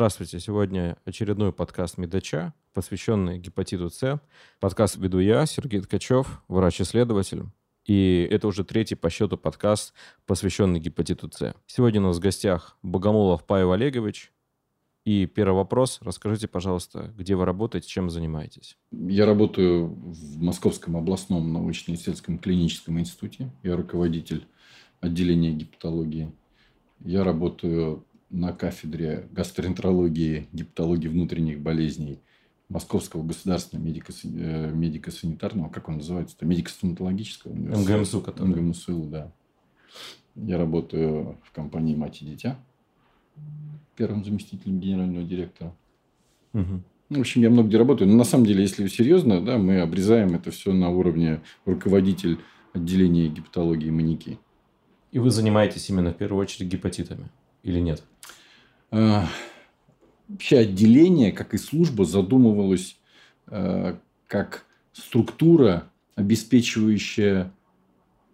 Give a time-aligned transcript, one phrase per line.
[0.00, 0.40] Здравствуйте.
[0.40, 4.18] Сегодня очередной подкаст Медача, посвященный гепатиту С.
[4.58, 7.42] Подкаст веду я, Сергей Ткачев, врач-исследователь.
[7.84, 9.92] И это уже третий по счету подкаст,
[10.24, 11.54] посвященный гепатиту С.
[11.66, 14.32] Сегодня у нас в гостях Богомолов Павел Олегович.
[15.04, 15.98] И первый вопрос.
[16.00, 18.78] Расскажите, пожалуйста, где вы работаете, чем занимаетесь?
[18.92, 23.52] Я работаю в Московском областном научно-исследовательском клиническом институте.
[23.62, 24.46] Я руководитель
[25.02, 26.32] отделения гепатологии.
[27.04, 32.20] Я работаю на кафедре гастроэнтерологии, гепатологии внутренних болезней
[32.68, 37.96] Московского государственного э, медико-санитарного, как он называется, медико-стоматологического университета.
[37.96, 38.48] МГМСУ, который.
[38.48, 39.32] МГМСУ, да.
[40.36, 42.56] Я работаю в компании «Мать и дитя»,
[43.96, 45.74] первым заместителем генерального директора.
[46.52, 46.82] Угу.
[47.10, 48.08] в общем, я много где работаю.
[48.08, 52.38] Но на самом деле, если серьезно, да, мы обрезаем это все на уровне руководитель
[52.72, 54.38] отделения гепатологии и маньяки.
[55.10, 57.28] И вы занимаетесь именно в первую очередь гепатитами
[57.62, 58.02] или нет?
[58.90, 59.26] А,
[60.28, 62.98] вообще отделение, как и служба, задумывалось
[63.46, 67.52] а, как структура, обеспечивающая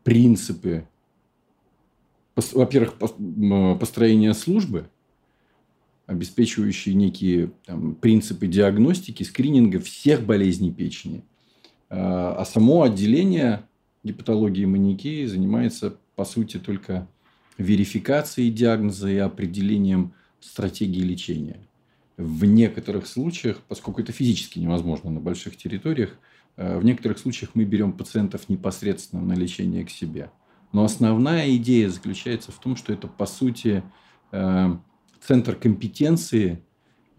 [0.03, 0.87] принципы,
[2.35, 2.95] во-первых,
[3.79, 4.89] построения службы,
[6.07, 11.25] обеспечивающие некие там, принципы диагностики, скрининга всех болезней печени.
[11.89, 13.65] А, а само отделение
[14.05, 17.09] гепатологии и маньяки занимается, по сути, только
[17.59, 21.61] верификацией диагноза и определением стратегии лечения.
[22.17, 26.17] В некоторых случаях, поскольку это физически невозможно на больших территориях,
[26.57, 30.31] э, в некоторых случаях мы берем пациентов непосредственно на лечение к себе.
[30.73, 33.83] Но основная идея заключается в том, что это, по сути,
[34.33, 34.77] э,
[35.21, 36.63] центр компетенции,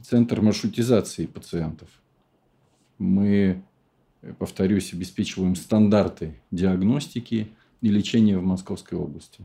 [0.01, 1.89] центр маршрутизации пациентов.
[2.97, 3.63] Мы,
[4.21, 7.49] э, повторюсь, обеспечиваем стандарты диагностики
[7.81, 9.43] и лечения в Московской области.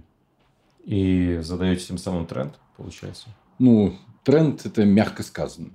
[0.84, 3.28] И задаете тем самым тренд, получается?
[3.58, 5.70] Ну, тренд– это мягко сказано.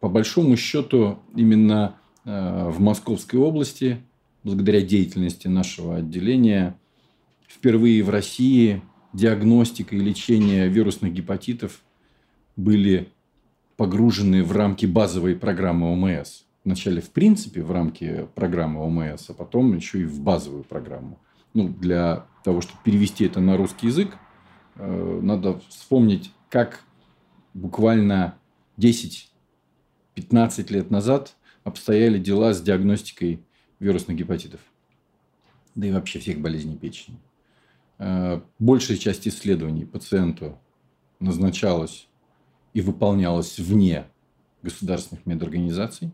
[0.00, 4.02] По большому счету, именно э, в Московской области,
[4.44, 6.76] благодаря деятельности нашего отделения,
[7.48, 11.82] впервые в России диагностика и лечение вирусных гепатитов
[12.56, 13.08] были
[13.76, 16.42] погружены в рамки базовой программы ОМС.
[16.64, 21.18] Вначале, в принципе, в рамки программы ОМС, а потом еще и в базовую программу.
[21.54, 24.16] Ну, для того, чтобы перевести это на русский язык,
[24.76, 26.80] надо вспомнить, как
[27.54, 28.38] буквально
[28.78, 29.28] 10-15
[30.70, 33.44] лет назад обстояли дела с диагностикой
[33.78, 34.60] вирусных гепатитов.
[35.74, 37.18] Да и вообще всех болезней печени.
[37.98, 40.58] Э, большая часть исследований пациенту
[41.20, 42.08] назначалась
[42.74, 44.06] и выполнялась вне
[44.62, 46.10] государственных медорганизаций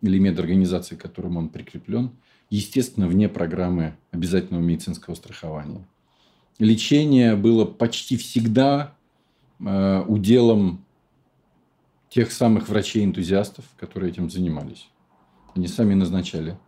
[0.00, 2.12] или медорганизаций, к которым он прикреплен,
[2.50, 5.86] естественно, вне программы обязательного медицинского страхования
[6.58, 8.96] лечение было почти всегда
[9.60, 10.84] э, уделом
[12.08, 14.88] тех самых врачей-энтузиастов, которые этим занимались.
[15.54, 16.58] Они сами назначали.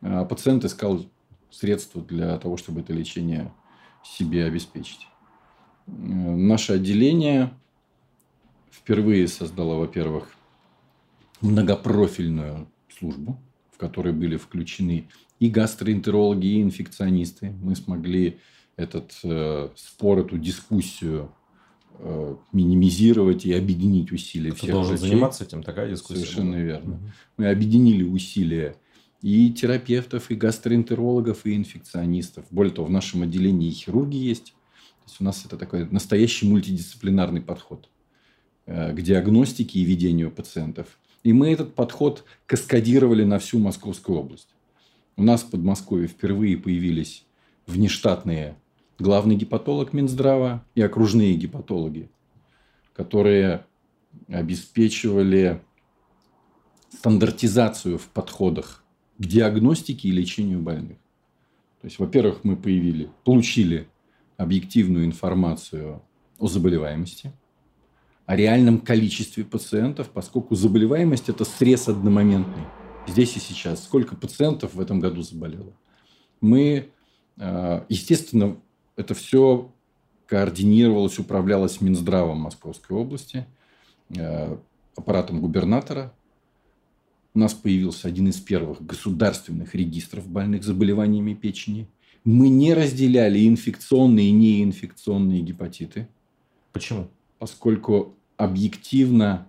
[0.00, 1.04] А пациент искал
[1.50, 3.52] средства для того, чтобы это лечение
[4.04, 5.08] себе обеспечить.
[5.86, 7.52] Э, наше отделение
[8.70, 10.34] впервые создало, во-первых,
[11.40, 13.40] многопрофильную службу,
[13.72, 17.50] в которой были включены и гастроэнтерологи, и инфекционисты.
[17.62, 18.38] Мы смогли
[18.80, 21.30] этот э, спор, эту дискуссию
[21.98, 25.08] э, минимизировать и объединить усилия Кто всех должен врачей.
[25.08, 26.20] заниматься этим, такая дискуссия.
[26.20, 26.60] Совершенно была.
[26.60, 26.94] верно.
[26.94, 27.00] Угу.
[27.36, 28.76] Мы объединили усилия
[29.22, 32.46] и терапевтов, и гастроэнтерологов, и инфекционистов.
[32.50, 34.46] Более того, в нашем отделении и хирурги есть.
[34.46, 37.88] То есть у нас это такой настоящий мультидисциплинарный подход
[38.66, 40.98] э, к диагностике и ведению пациентов.
[41.22, 44.48] И мы этот подход каскадировали на всю Московскую область.
[45.16, 47.26] У нас в Подмосковье впервые появились
[47.66, 48.56] внештатные
[49.00, 52.10] главный гепатолог Минздрава и окружные гепатологи,
[52.92, 53.66] которые
[54.28, 55.62] обеспечивали
[56.90, 58.84] стандартизацию в подходах
[59.18, 60.98] к диагностике и лечению больных.
[61.80, 63.88] То есть, во-первых, мы появили, получили
[64.36, 66.02] объективную информацию
[66.38, 67.32] о заболеваемости,
[68.26, 72.64] о реальном количестве пациентов, поскольку заболеваемость– это срез одномоментный.
[73.06, 73.84] Здесь и сейчас.
[73.84, 75.72] Сколько пациентов в этом году заболело?
[76.40, 76.90] Мы,
[77.38, 78.56] э, естественно,
[79.00, 79.72] это все
[80.26, 83.46] координировалось, управлялось Минздравом Московской области,
[84.14, 84.56] э,
[84.94, 86.14] аппаратом губернатора.
[87.34, 91.88] У нас появился один из первых государственных регистров больных заболеваниями печени.
[92.24, 96.08] Мы не разделяли инфекционные и неинфекционные гепатиты.
[96.72, 97.08] Почему?
[97.38, 99.46] Поскольку объективно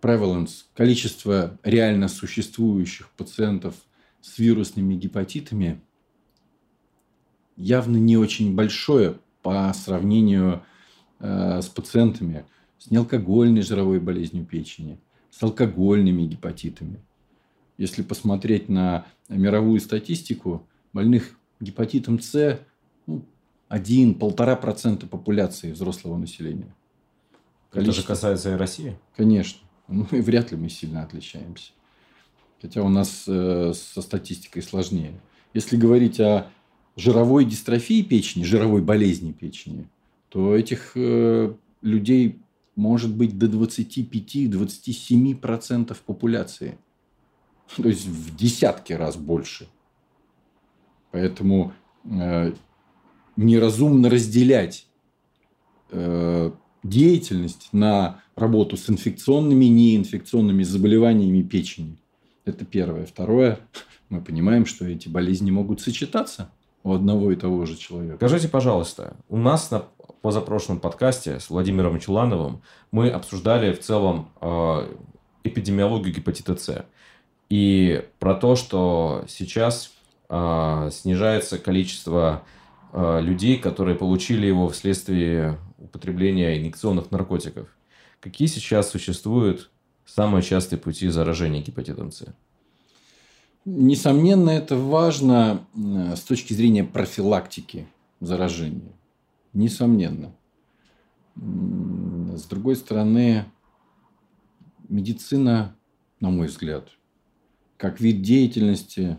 [0.00, 3.74] prevalence, количество реально существующих пациентов
[4.20, 5.80] с вирусными гепатитами
[7.56, 10.62] явно не очень большое по сравнению
[11.20, 12.44] э, с пациентами
[12.78, 14.98] с неалкогольной жировой болезнью печени,
[15.30, 17.00] с алкогольными гепатитами.
[17.78, 22.60] Если посмотреть на мировую статистику, больных гепатитом С
[23.06, 23.24] ну,
[23.70, 26.74] 1-1,5% популяции взрослого населения.
[27.70, 27.80] Количество...
[27.80, 28.98] Это же касается и России?
[29.16, 29.60] Конечно.
[29.88, 31.72] Ну, и вряд ли мы сильно отличаемся.
[32.60, 35.20] Хотя у нас э, со статистикой сложнее.
[35.52, 36.50] Если говорить о
[36.96, 39.88] жировой дистрофии печени, жировой болезни печени,
[40.30, 42.40] то этих э, людей
[42.74, 46.76] может быть до 25-27% популяции.
[47.76, 49.68] То есть в десятки раз больше.
[51.12, 51.72] Поэтому
[52.04, 52.52] э,
[53.36, 54.88] неразумно разделять
[55.90, 56.50] э,
[56.82, 61.98] деятельность на работу с инфекционными и неинфекционными заболеваниями печени.
[62.44, 63.06] Это первое.
[63.06, 63.60] Второе,
[64.08, 66.52] мы понимаем, что эти болезни могут сочетаться
[66.86, 68.16] у одного и того же человека.
[68.16, 69.82] Скажите, пожалуйста, у нас на
[70.22, 72.62] позапрошлом подкасте с Владимиром Чулановым
[72.92, 74.94] мы обсуждали в целом э,
[75.42, 76.86] эпидемиологию гепатита С.
[77.48, 79.94] И про то, что сейчас
[80.28, 82.44] э, снижается количество
[82.92, 87.66] э, людей, которые получили его вследствие употребления инъекционных наркотиков.
[88.20, 89.72] Какие сейчас существуют
[90.04, 92.26] самые частые пути заражения гепатитом С?
[93.68, 97.88] Несомненно, это важно с точки зрения профилактики
[98.20, 98.92] заражения.
[99.52, 100.32] Несомненно.
[101.34, 103.44] С другой стороны,
[104.88, 105.76] медицина,
[106.20, 106.90] на мой взгляд,
[107.76, 109.18] как вид деятельности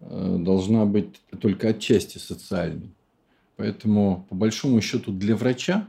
[0.00, 2.94] э, должна быть только отчасти социальной.
[3.56, 5.88] Поэтому, по большому счету, для врача,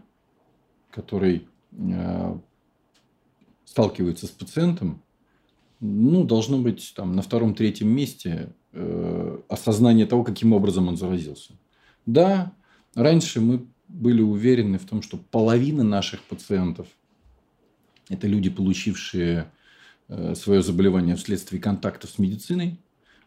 [0.92, 2.40] который э,
[3.64, 5.02] сталкивается с пациентом,
[5.86, 11.54] ну, должно быть там на втором-третьем месте э, осознание того, каким образом он заразился.
[12.06, 12.54] Да,
[12.94, 16.88] раньше мы были уверены в том, что половина наших пациентов–
[18.10, 19.52] это люди, получившие
[20.08, 22.80] э, свое заболевание вследствие контактов с медициной,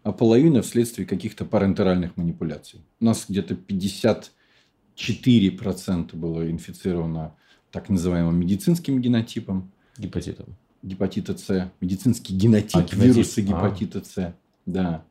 [0.02, 2.80] а половина вследствие каких-то парентеральных манипуляций.
[3.00, 7.34] У нас где-то 54% было инфицировано
[7.70, 9.72] так называемым медицинским генотипом.
[9.98, 10.56] Гепатитом.
[10.82, 11.72] Гепатита С.
[11.80, 13.04] Медицинский генотип а, гепатит.
[13.04, 14.34] вируса гепатита С.
[14.66, 15.04] Да,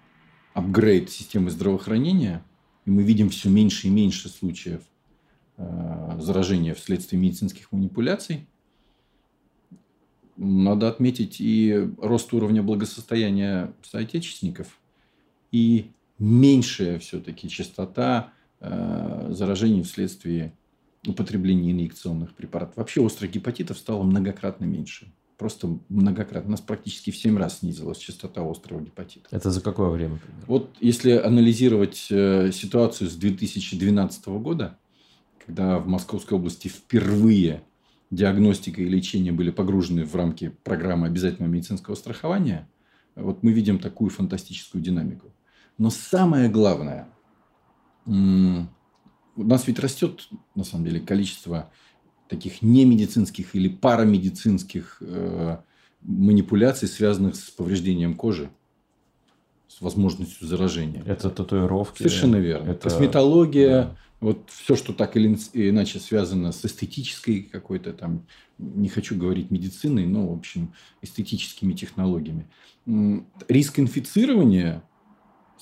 [0.53, 2.45] апгрейд системы здравоохранения,
[2.87, 4.81] и мы видим все меньше и меньше случаев
[5.59, 8.49] э, заражения вследствие медицинских манипуляций,
[10.37, 14.81] надо отметить и рост уровня благосостояния соотечественников,
[15.53, 20.53] и меньшая все-таки частота Э, заражений вследствие
[21.07, 22.77] употребления инъекционных препаратов.
[22.77, 25.13] Вообще острых гепатитов стало многократно меньше.
[25.39, 26.49] Просто многократно.
[26.49, 29.27] У нас практически в 7 раз снизилась частота острого гепатита.
[29.31, 30.19] Это за какое время?
[30.19, 30.45] Примерно?
[30.47, 34.79] Вот если анализировать э, ситуацию с 2012 года,
[35.47, 37.63] когда в Московской области впервые
[38.11, 42.69] диагностика и лечение были погружены в рамки программы обязательного медицинского страхования,
[43.17, 45.33] вот мы видим такую фантастическую динамику.
[45.79, 47.09] Но самое главное–
[49.37, 51.71] у нас ведь растет, на самом деле, количество
[52.29, 55.59] таких немедицинских или парамедицинских э,
[56.03, 58.51] манипуляций, связанных с повреждением кожи,
[59.69, 61.03] с возможностью заражения.
[61.07, 61.99] Это татуировки.
[61.99, 62.71] Совершенно верно.
[62.71, 62.89] Это...
[62.89, 63.97] Косметология, да.
[64.21, 68.27] вот все, что так или иначе связано с эстетической какой-то там,
[68.59, 70.73] не хочу говорить медициной, но, в общем,
[71.03, 72.47] эстетическими технологиями.
[73.49, 74.83] Риск инфицирования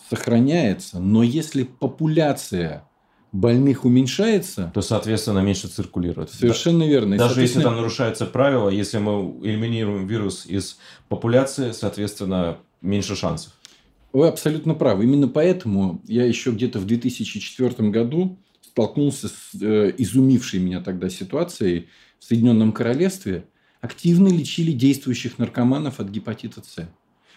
[0.08, 2.87] сохраняется, но если популяция
[3.32, 6.30] больных уменьшается, то, соответственно, меньше циркулирует.
[6.30, 6.86] Совершенно да?
[6.86, 7.18] верно.
[7.18, 13.52] Даже если там нарушаются правила, если мы элиминируем вирус из популяции, соответственно, меньше шансов.
[14.12, 15.04] Вы абсолютно правы.
[15.04, 21.88] Именно поэтому я еще где-то в 2004 году столкнулся с э, изумившей меня тогда ситуацией
[22.18, 23.44] в Соединенном Королевстве.
[23.80, 26.88] Активно лечили действующих наркоманов от гепатита С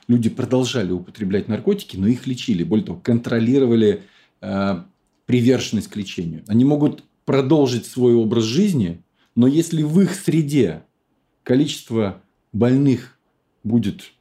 [0.07, 2.63] люди продолжали употреблять наркотики, но их лечили.
[2.63, 4.03] Более того, контролировали
[4.41, 4.83] э,
[5.25, 6.44] приверженность к лечению.
[6.48, 9.01] Они могут продолжить свой образ жизни,
[9.36, 10.84] но если в их среде
[11.44, 13.18] количество больных
[13.63, 14.12] будет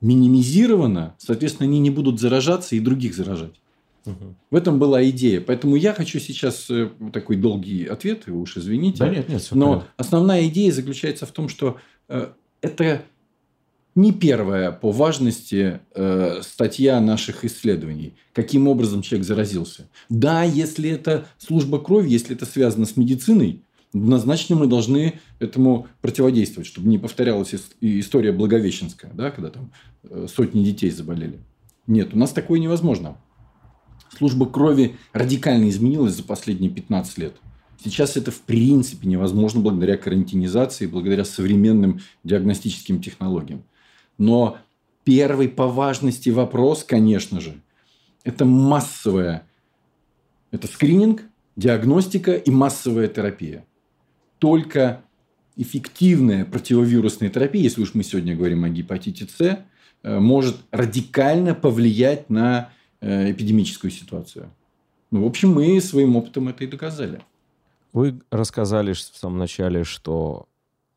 [0.00, 3.54] минимизировано, соответственно, они не будут заражаться и других заражать.
[4.04, 4.34] Угу.
[4.50, 5.40] В этом была идея.
[5.40, 8.98] Поэтому я хочу сейчас э, такой долгий ответ, вы уж извините.
[8.98, 9.90] Да нет, нет, Но понятно.
[9.96, 12.28] основная идея заключается в том, что э,
[12.60, 13.02] это
[13.94, 18.14] не первая по важности э, статья наших исследований.
[18.32, 19.88] Каким образом человек заразился.
[20.08, 26.66] Да, если это служба крови, если это связано с медициной, однозначно мы должны этому противодействовать,
[26.66, 29.70] чтобы не повторялась история Благовещенская, да, когда там
[30.02, 31.38] э, сотни детей заболели.
[31.86, 33.16] Нет, у нас такое невозможно.
[34.16, 37.34] Служба крови радикально изменилась за последние 15 лет.
[37.82, 43.64] Сейчас это в принципе невозможно благодаря карантинизации, благодаря современным диагностическим технологиям.
[44.18, 44.58] Но
[45.04, 47.60] первый по важности вопрос, конечно же,
[48.24, 49.46] это массовая,
[50.50, 51.22] это скрининг,
[51.56, 53.64] диагностика и массовая терапия.
[54.38, 55.02] Только
[55.56, 59.64] эффективная противовирусная терапия, если уж мы сегодня говорим о гепатите С,
[60.02, 64.50] э, может радикально повлиять на э, эпидемическую ситуацию.
[65.10, 67.20] Ну, в общем, мы своим опытом это и доказали.
[67.92, 70.48] Вы рассказали в самом начале, что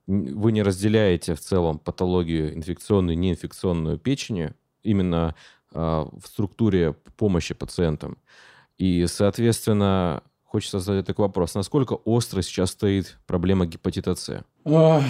[0.07, 5.35] вы не разделяете в целом патологию инфекционную и неинфекционную печени именно
[5.73, 8.17] э, в структуре помощи пациентам.
[8.77, 11.55] И, соответственно, хочется задать такой вопрос.
[11.55, 14.43] Насколько остро сейчас стоит проблема гепатита С?
[14.65, 15.01] А,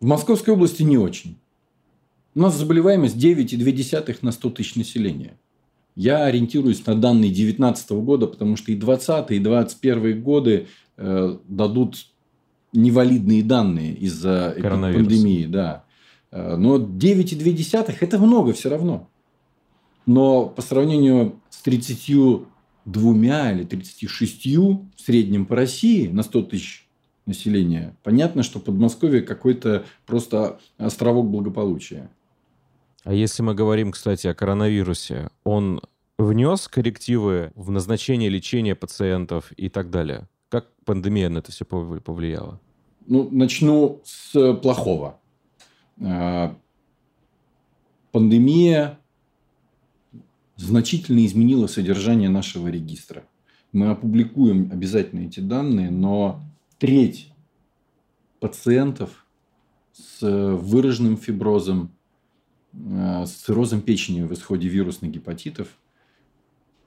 [0.00, 1.38] в Московской области не очень.
[2.34, 5.38] У нас заболеваемость 9,2 на 100 тысяч населения.
[5.94, 12.06] Я ориентируюсь на данные 2019 года, потому что и 2020, и 2021 годы э, дадут
[12.72, 15.46] невалидные данные из-за пандемии.
[15.46, 15.84] Да.
[16.30, 19.08] Э, но 9,2 это много все равно.
[20.06, 22.44] Но по сравнению с 32
[22.84, 26.88] или 36 в среднем по России на 100 тысяч
[27.26, 32.10] населения, понятно, что Подмосковье какой-то просто островок благополучия.
[33.04, 35.80] А если мы говорим, кстати, о коронавирусе, он
[36.18, 40.28] внес коррективы в назначение лечения пациентов и так далее?
[40.52, 42.60] Как пандемия на это все повлияла?
[43.06, 45.18] Ну, начну с плохого.
[45.98, 46.54] А,
[48.10, 48.98] пандемия
[50.56, 53.24] значительно изменила содержание нашего регистра.
[53.72, 56.42] Мы опубликуем обязательно эти данные, но
[56.76, 57.32] треть
[58.38, 59.24] пациентов
[59.94, 61.92] с выраженным фиброзом,
[62.74, 65.68] а, с циррозом печени в исходе вирусных гепатитов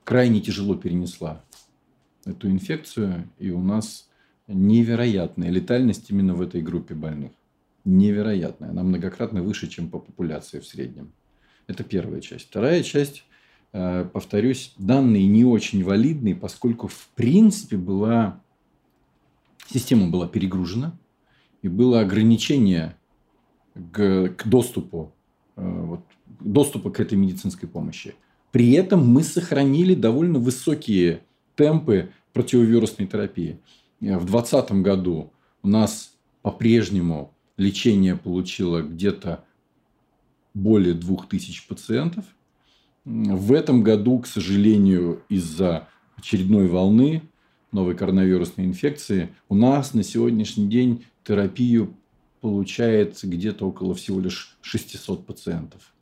[0.03, 1.41] крайне тяжело перенесла
[2.25, 4.09] эту инфекцию, и у нас
[4.47, 7.31] невероятная летальность именно в этой группе больных.
[7.83, 8.69] Невероятная.
[8.69, 11.11] Она многократно выше, чем по популяции в среднем.
[11.67, 12.47] Это первая часть.
[12.47, 13.23] Вторая часть,
[13.73, 18.41] э, повторюсь, данные не очень валидные, поскольку в принципе была
[19.67, 20.97] система была перегружена
[21.61, 22.95] и было ограничение
[23.91, 25.13] к, к доступу,
[25.55, 26.01] э, вот,
[26.39, 28.15] доступа к этой медицинской помощи.
[28.51, 31.21] При этом мы сохранили довольно высокие
[31.55, 33.59] темпы противовирусной терапии.
[34.01, 35.31] Э, в 2020 году
[35.63, 39.43] у нас по-прежнему лечение получило где-то
[40.53, 42.25] более 2000 пациентов.
[43.03, 47.21] В этом году, к сожалению, из-за очередной волны
[47.71, 51.95] новой коронавирусной инфекции, у нас на сегодняшний день терапию
[52.41, 55.93] получается где-то около всего лишь 600 пациентов.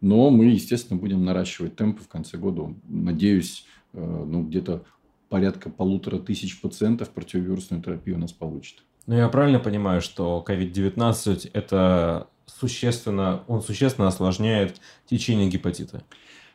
[0.00, 2.74] Но мы, естественно, будем наращивать темпы в конце года.
[2.88, 3.64] Надеюсь,
[4.00, 4.84] ну, где-то
[5.28, 8.82] порядка полутора тысяч пациентов противовирусную терапию у нас получит.
[9.06, 16.02] Ну, я правильно понимаю, что COVID-19 это существенно, он существенно осложняет течение гепатита?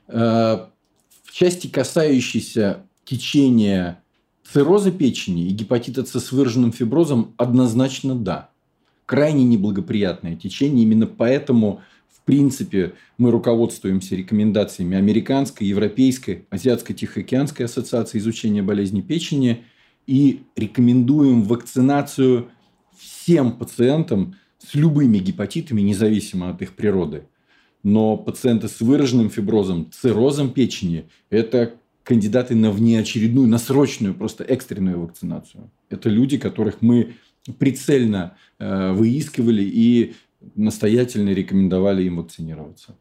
[0.08, 0.68] Э,
[1.24, 4.02] в части, касающейся течения
[4.44, 8.50] цирроза печени и гепатита С с выраженным фиброзом, однозначно да.
[9.06, 10.84] Крайне неблагоприятное течение.
[10.84, 11.82] Именно поэтому
[12.30, 19.64] принципе, мы руководствуемся рекомендациями Американской, Европейской, Азиатско-Тихоокеанской ассоциации изучения болезней печени
[20.06, 22.50] и рекомендуем вакцинацию
[22.96, 27.24] всем пациентам с любыми гепатитами, независимо от их природы.
[27.82, 35.02] Но пациенты с выраженным фиброзом, циррозом печени– это кандидаты на внеочередную, на срочную, просто экстренную
[35.02, 35.72] вакцинацию.
[35.90, 37.16] Это люди, которых мы
[37.58, 40.14] прицельно э, выискивали и
[40.56, 42.96] настоятельно рекомендовали им вакцинироваться.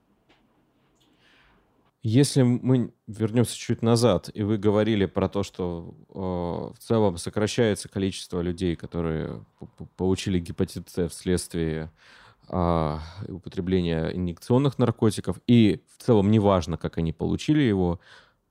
[2.03, 7.89] Если мы вернемся чуть назад, и вы говорили про то, что э, в целом сокращается
[7.89, 9.45] количество людей, которые
[9.97, 11.91] получили гепатит С вследствие
[12.49, 18.01] э, употребления инъекционных наркотиков, и в целом неважно, как они получили его,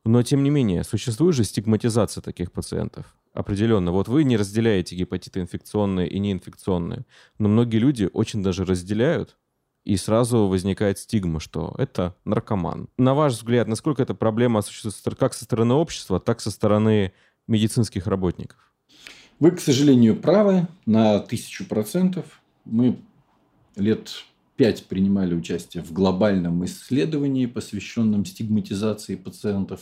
[0.04, 3.92] но тем не менее существует же стигматизация таких пациентов определенно.
[3.92, 7.06] Вот вы не разделяете гепатиты инфекционные и неинфекционные,
[7.38, 9.38] но многие люди очень даже разделяют
[9.84, 12.90] и сразу возникает стигма, что это наркоман.
[12.98, 17.14] На ваш взгляд, насколько эта проблема существует как со стороны общества, так со стороны
[17.48, 18.58] медицинских работников?
[19.40, 22.42] Вы, к сожалению, правы на тысячу процентов.
[22.66, 22.98] Мы
[23.76, 24.26] лет
[24.56, 29.82] пять принимали участие в глобальном исследовании, посвященном стигматизации пациентов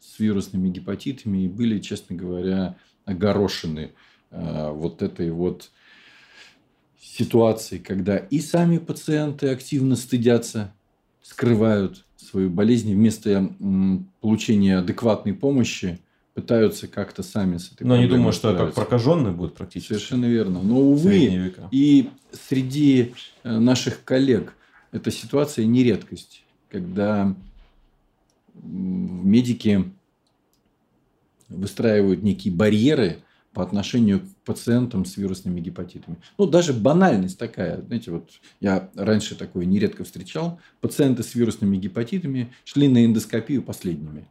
[0.00, 3.92] с вирусными гепатитами, и были, честно говоря, огорошены
[4.30, 5.70] э, вот этой вот
[7.00, 10.74] ситуацией, когда и сами пациенты активно стыдятся,
[11.22, 13.50] скрывают свою болезнь, вместо
[14.20, 15.98] получения адекватной помощи
[16.34, 19.94] пытаются как-то сами с этой Но они думают, что как прокаженные будут практически.
[19.94, 20.62] Совершенно верно.
[20.62, 22.10] Но, увы, и
[22.48, 24.54] среди э, наших коллег
[24.92, 27.34] эта ситуация не редкость, когда
[28.62, 29.90] медики
[31.48, 33.22] выстраивают некие барьеры
[33.52, 36.18] по отношению к пациентам с вирусными гепатитами.
[36.36, 37.82] Ну, даже банальность такая.
[37.82, 40.60] Знаете, вот я раньше такое нередко встречал.
[40.80, 44.28] Пациенты с вирусными гепатитами шли на эндоскопию последними.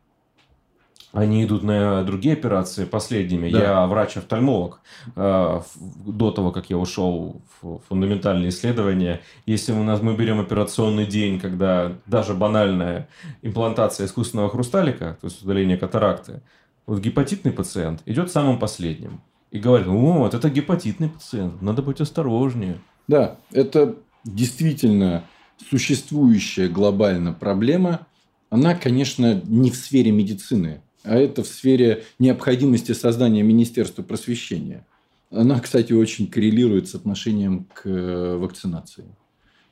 [1.13, 3.49] Они идут на другие операции последними.
[3.49, 3.59] Да.
[3.59, 4.81] Я врач-офтальмолог.
[5.15, 5.61] Э,
[6.05, 11.39] до того, как я ушел в фундаментальные исследования, если у нас мы берем операционный день,
[11.39, 13.07] когда даже банальная
[13.41, 16.41] имплантация искусственного хрусталика, то есть удаление катаракты,
[16.85, 19.21] вот гепатитный пациент идет самым последним.
[19.51, 22.79] И говорит, вот это гепатитный пациент, надо быть осторожнее.
[23.07, 23.95] Да, это
[24.25, 25.23] действительно
[25.69, 28.07] существующая глобальная проблема.
[28.49, 34.85] Она, конечно, не в сфере медицины а это в сфере необходимости создания Министерства просвещения.
[35.31, 39.05] Она, кстати, очень коррелирует с отношением к э, вакцинации.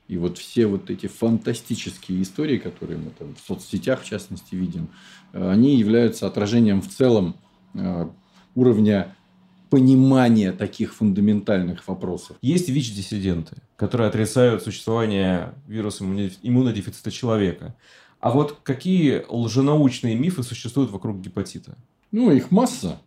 [0.07, 4.89] И вот все вот эти фантастические истории, которые мы там в соцсетях, в частности, видим,
[5.33, 7.35] э, они являются отражением в целом
[7.73, 8.07] э,
[8.53, 9.15] уровня
[9.69, 12.37] понимания таких фундаментальных вопросов.
[12.41, 16.05] Есть ВИЧ-диссиденты, которые отрицают существование вируса
[16.43, 17.75] иммунодефицита человека.
[18.25, 21.77] А вот какие лженаучные мифы существуют вокруг гепатита?
[22.11, 22.99] Ну, их масса.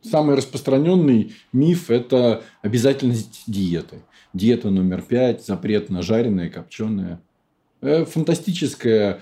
[0.00, 4.00] Самый распространенный миф– это обязательность диеты.
[4.32, 7.20] Диета номер пять, запрет на жареное, копченое.
[7.82, 9.20] Э, фантастическая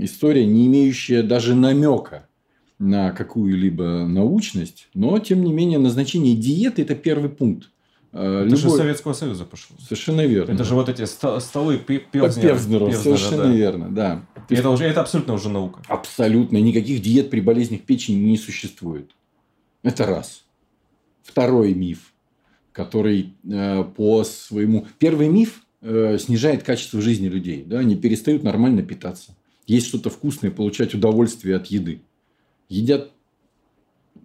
[0.00, 2.26] история, не имеющая даже намека
[2.80, 7.70] на какую-либо научность, но, тем не менее, назначение диеты– это первый пункт.
[8.12, 8.58] Э, это Любой...
[8.58, 9.76] же Советского Союза пошло.
[9.80, 10.52] Совершенно верно.
[10.52, 12.48] Это же вот эти столы Певзнера.
[12.48, 13.52] Певзнера, совершенно да.
[13.52, 14.26] верно, да.
[14.48, 15.80] И это, уже, это абсолютно уже наука.
[15.88, 16.56] Абсолютно.
[16.58, 19.10] Никаких диет при болезнях печени не существует.
[19.82, 20.44] Это раз.
[21.22, 22.12] Второй миф,
[22.72, 24.86] который э, по своему...
[24.98, 27.62] Первый миф э, снижает качество жизни людей.
[27.64, 27.78] Да?
[27.78, 29.36] Они перестают нормально питаться.
[29.66, 32.00] Есть что-то вкусное, получать удовольствие от еды.
[32.68, 33.12] Едят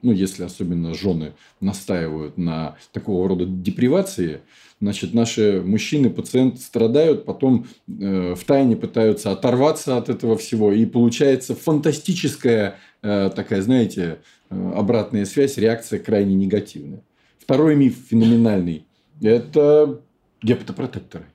[0.02, 4.42] ну, если особенно жены настаивают на такого рода депривации,
[4.82, 10.86] значит, наши мужчины, пациенты страдают, потом э, в тайне пытаются оторваться от этого всего, и
[10.86, 17.02] получается фантастическая э, такая, знаете, э, обратная связь, реакция крайне негативная.
[17.40, 18.86] Второй миф феноменальный–
[19.22, 20.02] это
[20.42, 21.26] гепатопротекторы.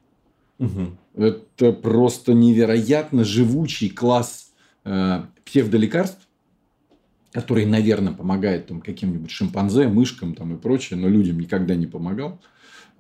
[0.59, 1.25] Угу.
[1.25, 4.53] Это просто невероятно живучий класс
[4.85, 6.29] э, псевдолекарств,
[7.33, 12.41] который, наверное, помогает там, каким-нибудь шимпанзе, мышкам там, и прочее, но людям никогда не помогал.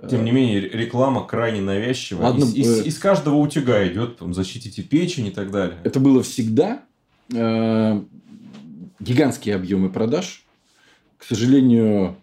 [0.09, 2.29] Тем не менее, реклама крайне навязчивая.
[2.29, 2.47] Одно...
[2.47, 5.79] Из, из, из каждого утюга идет, там, защитите печень и так далее.
[5.85, 6.83] Это было всегда.
[7.35, 8.01] Э,
[8.99, 10.45] гигантские объемы продаж.
[11.19, 12.17] К сожалению,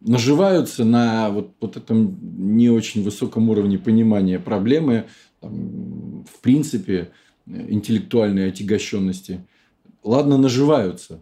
[0.00, 2.16] наживаются на вот, вот этом
[2.56, 5.04] не очень высоком уровне понимания проблемы,
[5.40, 7.10] там, в принципе,
[7.46, 9.44] интеллектуальной отягощенности.
[10.02, 11.20] Ладно, наживаются.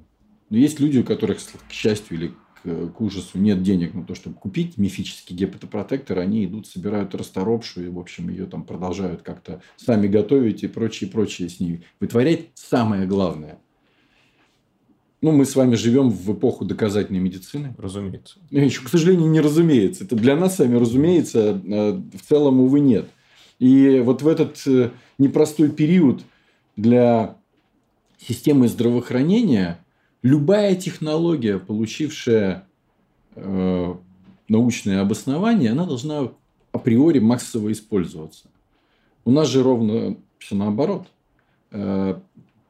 [0.51, 4.15] Но есть люди, у которых, к счастью или к, к ужасу, нет денег на то,
[4.15, 9.63] чтобы купить мифический гепатопротектор, они идут, собирают расторопшую, и, в общем, ее там продолжают как-то
[9.77, 11.85] сами готовить и прочее, прочее с ней.
[12.01, 13.59] Вытворять самое главное.
[15.21, 17.75] Ну, мы с вами живем в эпоху доказательной медицины.
[17.77, 18.39] Разумеется.
[18.51, 20.05] И еще, к сожалению, не разумеется.
[20.05, 23.09] Это для нас с вами, разумеется, э, в целом, увы, нет.
[23.59, 26.23] И вот в этот э, непростой период
[26.77, 27.37] для
[28.19, 29.85] системы здравоохранения
[30.23, 32.67] любая технология, получившая
[33.35, 33.95] э,
[34.49, 36.31] научное обоснование, она должна
[36.73, 38.49] априори массово использоваться.
[39.25, 41.09] У нас же ровно все наоборот.
[41.71, 42.19] Э,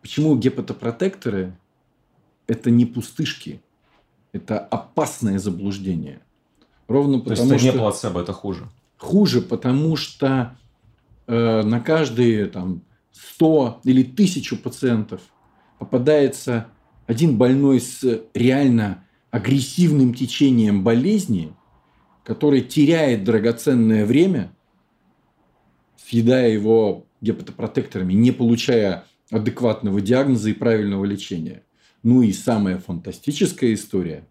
[0.00, 1.56] почему гепатопротекторы–
[2.46, 3.60] это не пустышки,
[4.32, 6.20] это опасное заблуждение.
[6.88, 7.72] Ровно потому, То есть, это что...
[7.72, 8.68] не плацебо, это хуже.
[8.96, 10.56] Хуже, потому что
[11.26, 12.82] э, на каждые там,
[13.12, 15.20] 100 или 1000 пациентов
[15.78, 16.66] попадается
[17.08, 21.54] один больной с реально агрессивным течением болезни,
[22.22, 24.52] который теряет драгоценное время
[25.96, 31.64] съедая его гепатопротекторами, не получая адекватного диагноза и правильного лечения.
[32.02, 34.26] Ну и самая фантастическая история.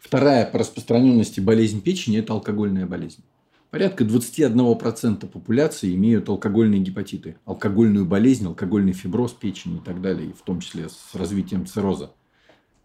[0.00, 3.22] Вторая по распространенности болезнь печени– это алкогольная болезнь.
[3.70, 10.42] Порядка 21% популяции имеют алкогольные гепатиты, алкогольную болезнь, алкогольный фиброз печени и так далее, в
[10.42, 12.12] том числе с развитием цирроза.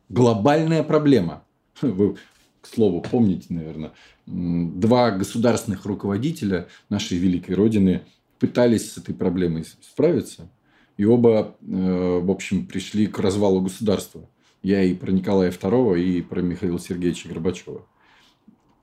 [0.10, 1.46] Глобальная проблема.
[1.82, 2.18] Вы,
[2.60, 3.94] к слову, помните, наверное,
[4.26, 8.02] два государственных руководителя нашей великой Родины
[8.40, 10.50] пытались с этой проблемой справиться.
[10.98, 14.30] И оба, э, в общем, пришли к развалу государства.
[14.62, 17.86] Я и про Николая II, и про Михаила Сергеевича Горбачева.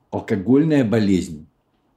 [0.09, 1.47] Алкогольная болезнь–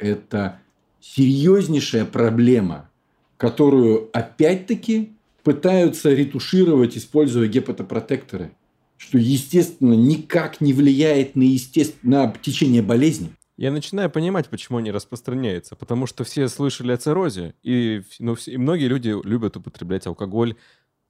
[0.05, 0.61] это
[1.01, 2.90] серьезнейшая проблема,
[3.37, 5.12] которую опять-таки
[5.43, 8.53] пытаются ретушировать, используя гепатопротекторы,
[8.97, 11.99] что, естественно, никак не влияет на, естеств...
[12.03, 13.33] на течение болезни.
[13.57, 15.77] Я начинаю понимать, почему они распространяются.
[15.77, 20.57] Потому что все слышали о циррозе, и, ну, и многие люди любят употреблять алкоголь,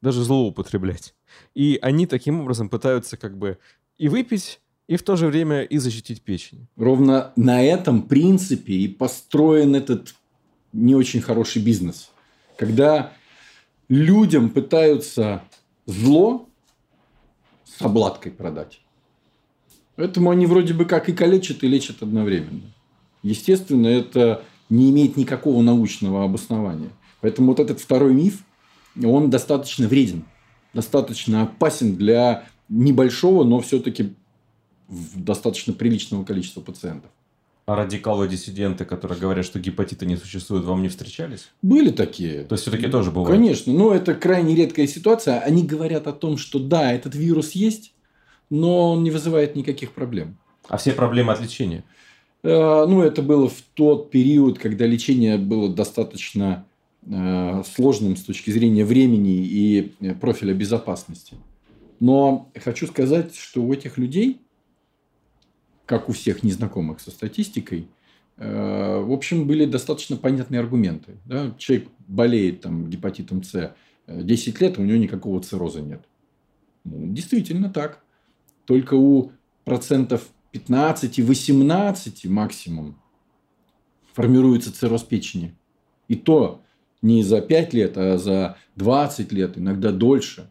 [0.02, 1.14] даже злоупотреблять.
[1.54, 3.58] И они таким образом пытаются как бы
[3.96, 6.66] и выпить, и в то же время и защитить печень.
[6.76, 10.14] Ровно на этом принципе и построен этот
[10.72, 12.10] не очень хороший бизнес.
[12.56, 13.12] Когда
[13.88, 15.42] людям пытаются
[15.86, 16.48] зло
[17.64, 18.80] с обладкой продать.
[19.96, 22.62] Поэтому они вроде бы как и калечат, и лечат одновременно.
[23.22, 26.90] Естественно, это не имеет никакого научного обоснования.
[27.20, 28.44] Поэтому вот этот второй миф,
[29.02, 30.24] он достаточно вреден,
[30.72, 34.14] достаточно опасен для небольшого, но все-таки
[34.88, 37.10] достаточно приличного количества пациентов.
[37.66, 41.48] А радикалы-диссиденты, которые говорят, что гепатита не существует, вам не встречались?
[41.62, 42.44] Были такие.
[42.44, 43.34] То есть, все-таки тоже бывает?
[43.34, 43.72] Конечно.
[43.72, 45.40] Но это крайне редкая ситуация.
[45.40, 47.94] Они говорят о том, что да, этот вирус есть,
[48.50, 50.36] но он не вызывает никаких проблем.
[50.68, 51.84] А все проблемы от лечения?
[52.42, 56.66] Э, ну, это было в тот период, когда лечение было достаточно
[57.06, 61.36] э, сложным с точки зрения времени и э, профиля безопасности.
[61.98, 64.42] Но хочу сказать, что у этих людей,
[65.86, 67.88] как у всех незнакомых со статистикой,
[68.36, 71.16] в общем, были достаточно понятные аргументы.
[71.24, 71.54] Да?
[71.56, 73.74] Человек болеет там, гепатитом С
[74.06, 76.04] 10 лет, а у него никакого цирроза нет.
[76.84, 78.02] Ну, действительно так
[78.64, 79.32] только у
[79.64, 83.00] процентов 15-18 максимум
[84.12, 85.54] формируется цирроз печени.
[86.08, 86.62] И то
[87.02, 90.50] не за 5 лет, а за 20 лет, иногда дольше.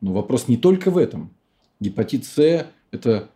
[0.00, 1.34] Но вопрос не только в этом.
[1.78, 3.30] Гепатит С– это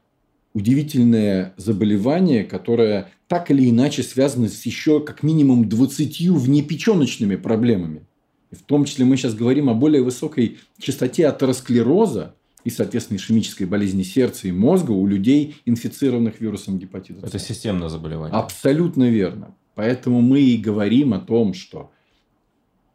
[0.57, 8.07] удивительное заболевание, которое так или иначе связано с еще как минимум 20 внепеченочными проблемами.
[8.51, 13.67] И в том числе мы сейчас говорим о более высокой частоте атеросклероза, и, соответственно, ишемической
[13.67, 18.35] болезни сердца и мозга у людей, инфицированных вирусом гепатита Это системное заболевание.
[18.35, 19.55] Абсолютно верно.
[19.75, 21.93] Поэтому мы и говорим о том, что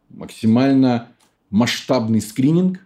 [0.10, 1.10] максимально
[1.52, 2.80] масштабный скрининг,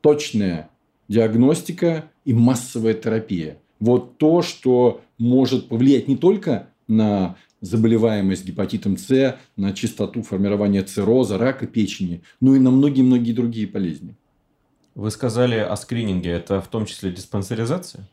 [0.00, 0.68] точная
[1.06, 3.58] диагностика и массовая терапия.
[3.80, 11.38] Вот то, что может повлиять не только на заболеваемость гепатитом С, на частоту формирования цирроза,
[11.38, 14.16] рака печени, но и на многие-многие другие болезни.
[14.94, 16.30] Вы сказали о скрининге.
[16.30, 18.08] Это в том числе диспансеризация?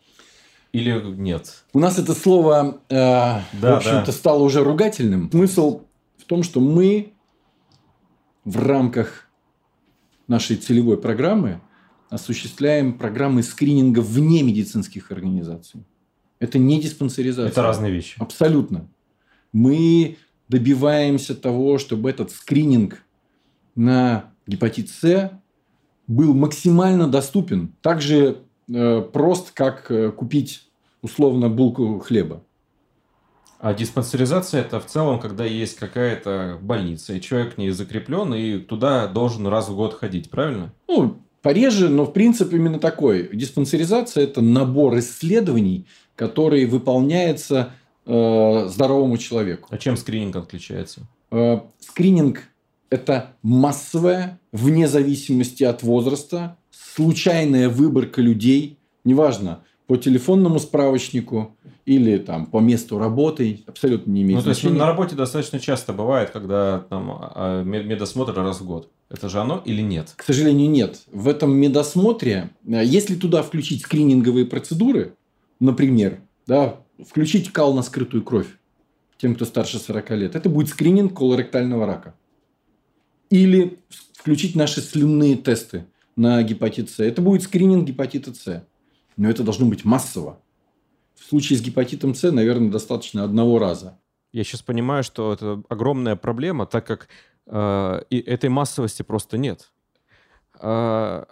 [0.73, 1.63] Или нет?
[1.73, 4.11] У нас это слово, э, да, в общем-то, да.
[4.11, 5.29] стало уже ругательным.
[5.31, 5.81] Смысл
[6.17, 7.13] в том, что мы
[8.43, 9.27] в рамках
[10.27, 11.61] нашей целевой программы
[12.09, 15.83] осуществляем программы скрининга вне медицинских организаций.
[16.39, 17.49] Это не диспансеризация.
[17.49, 18.15] Это разные вещи.
[18.19, 18.87] Абсолютно.
[19.51, 20.17] Мы
[20.47, 23.03] добиваемся того, чтобы этот скрининг
[23.75, 25.31] на гепатит С
[26.07, 27.73] был максимально доступен.
[27.81, 28.37] Так же
[28.69, 30.69] э, прост, как э, купить
[31.01, 32.43] условно булку хлеба.
[33.59, 38.59] А диспансеризация это в целом, когда есть какая-то больница, и человек к ней закреплен, и
[38.59, 40.73] туда должен раз в год ходить, правильно?
[40.87, 41.17] Ну,
[41.47, 43.29] пореже, но в принципе именно такой.
[43.31, 47.71] Диспансеризация это набор исследований, который выполняется
[48.05, 49.69] э, здоровому человеку.
[49.71, 51.07] А чем скрининг отличается?
[51.31, 52.41] Э, скрининг
[52.89, 62.45] это массовая, вне зависимости от возраста, случайная выборка людей, неважно, по телефонному справочнику или там
[62.45, 64.61] по месту работы, абсолютно не имеет ну, значения.
[64.63, 68.91] То есть на работе достаточно часто бывает, когда там а, медосмотр раз в год.
[69.09, 70.13] Это же оно или нет?
[70.17, 70.99] К сожалению, нет.
[71.09, 75.15] В этом медосмотре, э, если туда включить скрининговые процедуры,
[75.61, 78.47] например, да, включить кал на скрытую кровь
[79.17, 82.13] тем, кто старше 40 лет, это будет скрининг колоректального рака.
[83.29, 83.79] Или
[84.13, 85.85] включить наши слюнные тесты
[86.17, 86.99] на гепатит С.
[86.99, 88.63] Это будет скрининг гепатита С.
[89.17, 90.39] Но это должно быть массово.
[91.15, 93.99] В случае с гепатитом С, наверное, достаточно одного раза.
[94.31, 97.07] Я сейчас понимаю, что это огромная проблема, так как
[97.47, 99.71] э, и этой массовости просто нет.
[100.59, 101.25] Э,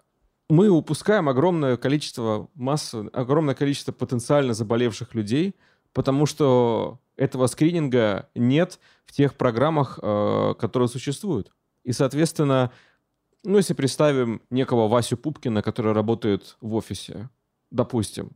[0.49, 5.55] мы упускаем огромное количество массы, огромное количество потенциально заболевших людей,
[5.93, 11.51] потому что этого скрининга нет в тех программах, э, которые существуют.
[11.83, 12.71] И, соответственно,
[13.43, 17.29] ну, если представим некого Васю Пупкина, который работает в офисе,
[17.75, 18.31] допустим,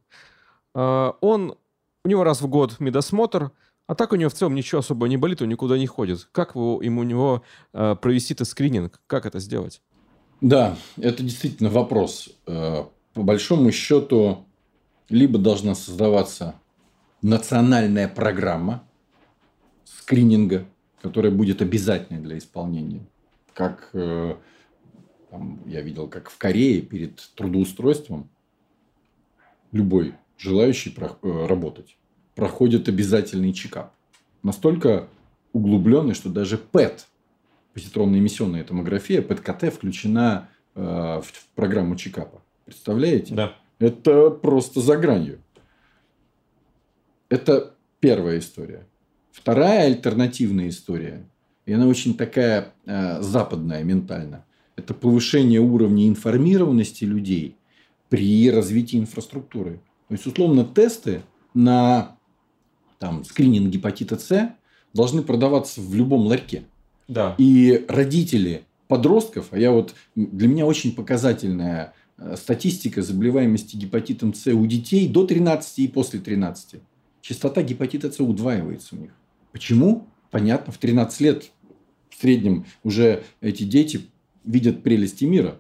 [0.75, 1.55] э, он,
[2.03, 3.51] у него раз в год медосмотр,
[3.87, 6.27] а так у него в целом ничего особо не болит, он никуда не ходит.
[6.31, 9.01] Как вы, ему у него э, провести-то скрининг?
[9.07, 9.81] Как это сделать?
[10.41, 12.29] Да, это действительно вопрос.
[12.45, 14.45] Э, по большому счету,
[15.09, 16.55] либо должна создаваться
[17.21, 18.83] национальная программа
[19.83, 20.65] скрининга,
[21.01, 23.05] которая будет обязательной для исполнения.
[23.53, 28.29] Как там, я видел, как в Корее перед трудоустройством
[29.71, 31.97] любой желающий э, работать
[32.39, 33.93] проходит обязательный чекап.
[34.43, 35.09] Настолько
[35.51, 37.05] углубленный, что даже ПЭТ,
[37.73, 42.41] позитронно-эмиссионная томография, ПЭТ-КТ включена э, в программу чекапа.
[42.63, 43.35] Представляете?
[43.35, 43.55] Да.
[43.79, 45.39] Это просто за гранью.
[47.27, 48.87] Это первая история.
[49.31, 51.25] Вторая альтернативная история,
[51.65, 54.45] и она очень такая э, западная ментально,
[54.77, 57.57] это повышение уровня информированности людей
[58.09, 59.79] при развитии инфраструктуры.
[60.07, 61.21] То есть, условно, тесты
[61.53, 62.17] на
[62.97, 64.55] там, скрининг гепатита С
[64.93, 66.63] должны продаваться в любом ларьке.
[67.07, 67.35] Да.
[67.37, 74.51] И родители подростков, а я вот для меня очень показательная э, статистика заболеваемости гепатитом С
[74.51, 76.81] у детей до 13 и после 13
[77.21, 79.11] частота гепатита С удваивается у них.
[79.51, 80.07] Почему?
[80.31, 81.51] Понятно, в 13 лет
[82.09, 84.01] в среднем уже эти дети
[84.43, 85.59] видят прелести мира,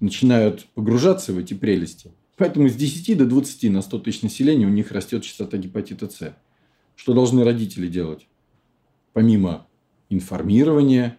[0.00, 2.10] начинают погружаться в эти прелести.
[2.36, 6.34] Поэтому с 10 до 20 на 100 тысяч населения у них растет частота гепатита С.
[6.94, 8.26] Что должны родители делать?
[9.12, 9.66] Помимо
[10.08, 11.18] информирования,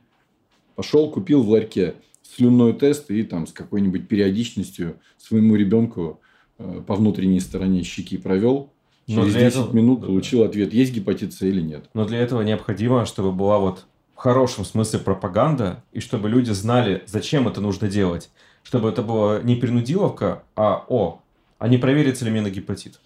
[0.76, 6.22] пошел, купил в ларьке слюнной тест и там с какой-нибудь периодичностью своему ребенку
[6.58, 8.72] э, по внутренней стороне щеки провел,
[9.10, 9.76] но Через для 10 этого...
[9.76, 11.90] минут получил ответ, есть гепатит С или нет.
[11.94, 17.04] Но для этого необходимо, чтобы была вот в хорошем смысле пропаганда, и чтобы люди знали,
[17.08, 18.30] зачем это нужно делать.
[18.70, 21.24] Чтобы это было не принудиловка, а о,
[21.58, 23.00] а не проверится ли мне на гепатит.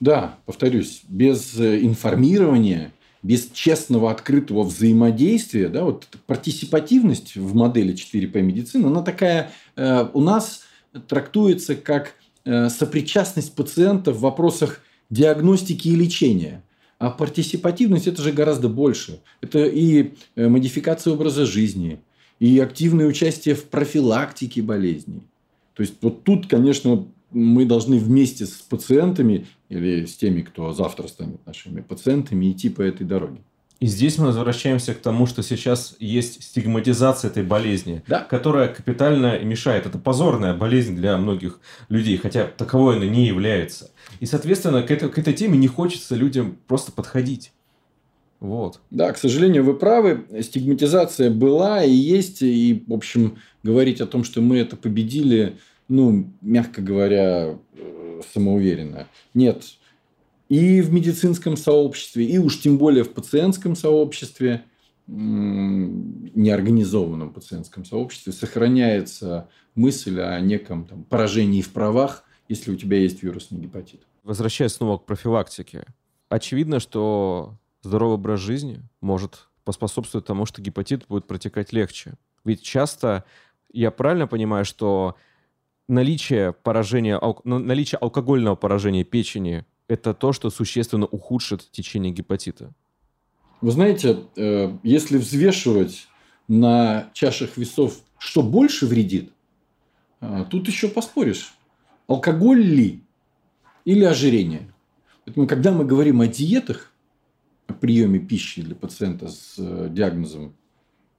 [0.00, 8.40] Да, повторюсь, без э, информирования, без честного открытого взаимодействия, да, вот партисипативность в модели 4P
[8.40, 10.62] медицины, она такая э, у нас
[11.06, 12.14] трактуется как
[12.46, 14.80] э, сопричастность пациента в вопросах
[15.10, 16.64] диагностики и лечения.
[16.98, 19.20] А партисипативность– это же гораздо больше.
[19.42, 22.00] Это и э, модификация образа жизни,
[22.40, 25.22] и активное участие в профилактике болезней.
[25.74, 31.06] То есть, вот тут, конечно, мы должны вместе с пациентами или с теми, кто завтра
[31.06, 33.40] станет нашими пациентами, идти по этой дороге.
[33.78, 38.20] И здесь мы возвращаемся к тому, что сейчас есть стигматизация этой болезни, да.
[38.20, 39.86] которая капитально мешает.
[39.86, 43.90] Это позорная болезнь для многих людей, хотя таковой она не является.
[44.18, 47.52] И, соответственно, к этой, к этой теме не хочется людям просто подходить.
[48.40, 48.80] Вот.
[48.90, 50.24] Да, к сожалению, вы правы.
[50.40, 52.42] Стигматизация была и есть.
[52.42, 59.06] И, в общем, говорить о том, что мы это победили, ну, мягко говоря, э, самоуверенно.
[59.34, 59.64] Нет,
[60.50, 64.64] и в медицинском сообществе, и уж тем более в пациентском сообществе,
[65.06, 73.22] неорганизованном пациентском сообществе, сохраняется мысль о неком там, поражении в правах, если у тебя есть
[73.22, 74.00] вирусный гепатит.
[74.24, 75.84] Возвращаясь снова к профилактике.
[76.28, 82.14] Очевидно, что здоровый образ жизни может поспособствовать тому, что гепатит будет протекать легче.
[82.44, 83.24] Ведь часто,
[83.72, 85.16] я правильно понимаю, что
[85.88, 92.72] наличие поражения, наличие алкогольного поражения печени это то, что существенно ухудшит течение гепатита?
[93.60, 96.06] Вы знаете, э, если взвешивать
[96.48, 99.32] на чашах весов, что больше вредит,
[100.20, 101.54] э, тут еще поспоришь.
[102.06, 103.02] Алкоголь ли
[103.84, 104.72] или ожирение?
[105.24, 106.92] Поэтому, когда мы говорим о диетах,
[107.72, 110.54] приеме пищи для пациента с э, диагнозом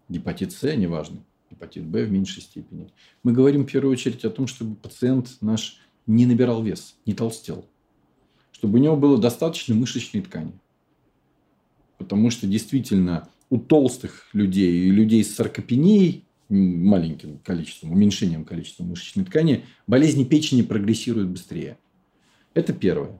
[0.09, 2.91] гепатит С, неважно, гепатит Б в меньшей степени,
[3.23, 7.65] мы говорим в первую очередь о том, чтобы пациент наш не набирал вес, не толстел
[8.61, 10.53] чтобы у него было достаточно мышечной ткани.
[11.97, 19.25] Потому что действительно у толстых людей и людей с саркопенией, маленьким количеством, уменьшением количества мышечной
[19.25, 21.79] ткани, болезни печени прогрессируют быстрее.
[22.53, 23.19] Это первое.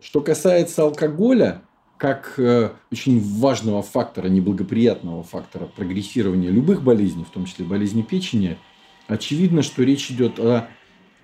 [0.00, 1.62] Что касается алкоголя,
[1.98, 8.56] как э, очень важного фактора, неблагоприятного фактора прогрессирования любых болезней, в том числе болезни печени,
[9.08, 10.68] очевидно, что речь идет о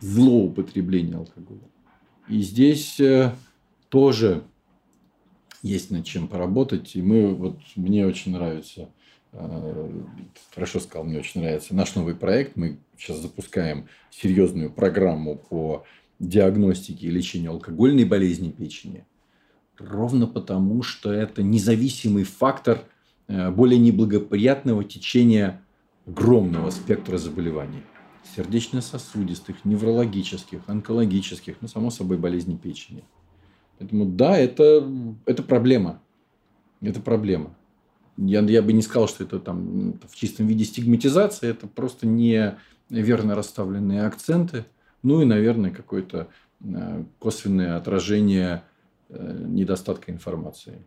[0.00, 1.60] злоупотреблении алкоголя.
[2.28, 3.32] И здесь э,
[3.88, 4.42] тоже
[5.62, 6.96] есть над чем поработать.
[6.96, 8.90] И мы, вот мне очень нравится,
[9.32, 9.90] э,
[10.52, 12.56] хорошо сказал, мне очень нравится наш новый проект.
[12.56, 15.84] Мы сейчас запускаем серьезную программу по
[16.18, 19.04] диагностике и лечению алкогольной болезни печени.
[19.78, 22.82] Ровно потому, что это независимый фактор
[23.26, 25.60] э, более неблагоприятного течения
[26.06, 27.82] огромного спектра заболеваний.
[28.36, 33.04] Сердечно-сосудистых, неврологических, онкологических, ну, само собой, болезни печени.
[33.78, 34.88] Поэтому да, это,
[35.26, 36.00] это проблема.
[36.80, 37.54] Это проблема.
[38.16, 43.34] Я, я бы не сказал, что это там в чистом виде стигматизация, это просто неверно
[43.34, 44.66] расставленные акценты,
[45.02, 46.28] ну и, наверное, какое-то
[46.60, 48.62] э, косвенное отражение
[49.20, 50.84] недостатка информации.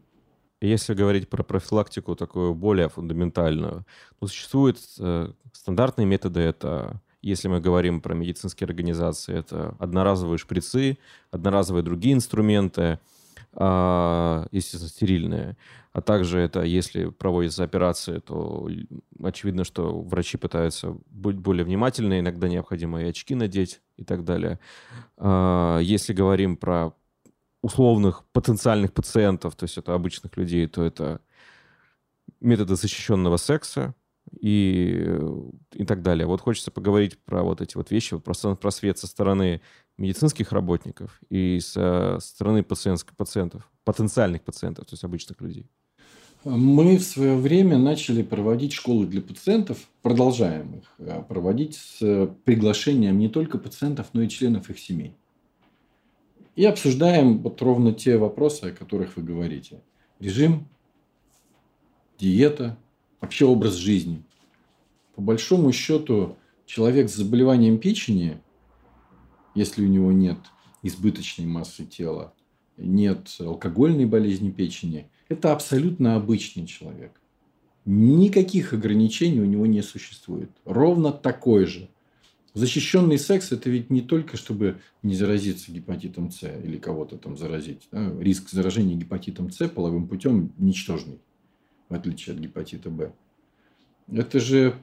[0.60, 3.86] Если говорить про профилактику такую более фундаментальную,
[4.20, 10.98] ну, существуют э, стандартные методы, это если мы говорим про медицинские организации, это одноразовые шприцы,
[11.32, 13.00] одноразовые другие инструменты,
[13.54, 15.58] а, естественно, стерильные.
[15.94, 18.70] А также это, если проводятся операции, то
[19.22, 24.60] очевидно, что врачи пытаются быть более внимательны, иногда необходимо и очки надеть и так далее.
[25.18, 26.94] А, если говорим про
[27.62, 31.22] условных потенциальных пациентов, то есть это обычных людей, то это
[32.40, 33.96] методы защищенного секса,
[34.40, 35.18] и,
[35.74, 36.28] и так далее.
[36.28, 39.62] Вот хочется поговорить про вот эти вот вещи, про просвет со стороны
[39.98, 45.68] медицинских работников и со стороны пациентов, потенциальных пациентов, то есть обычных людей.
[46.44, 53.18] Мы в свое время начали проводить школы для пациентов, продолжаем их а, проводить с приглашением
[53.18, 55.14] не только пациентов, но и членов их семей.
[56.58, 59.80] И обсуждаем вот ровно те вопросы, о которых вы говорите.
[60.20, 60.68] Режим,
[62.18, 62.76] диета,
[63.22, 64.24] вообще образ жизни.
[65.14, 68.42] По большому счету, человек с заболеванием печени,
[69.54, 70.40] если у него нет
[70.82, 72.34] избыточной массы тела,
[72.76, 77.22] нет алкогольной болезни печени, это абсолютно обычный человек.
[77.86, 80.50] Никаких ограничений у него не существует.
[80.66, 81.88] Ровно такой же.
[82.54, 87.88] Защищенный секс– это ведь не только, чтобы не заразиться гепатитом С или кого-то там заразить.
[87.92, 88.12] Да?
[88.20, 91.20] Риск заражения гепатитом С половым путем ничтожный
[91.90, 93.14] в отличие от гепатита Б.
[94.12, 94.78] Это же,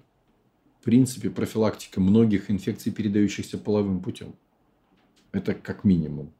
[0.81, 4.35] в принципе, профилактика многих инфекций, передающихся половым путем.
[5.33, 6.33] Это как минимум.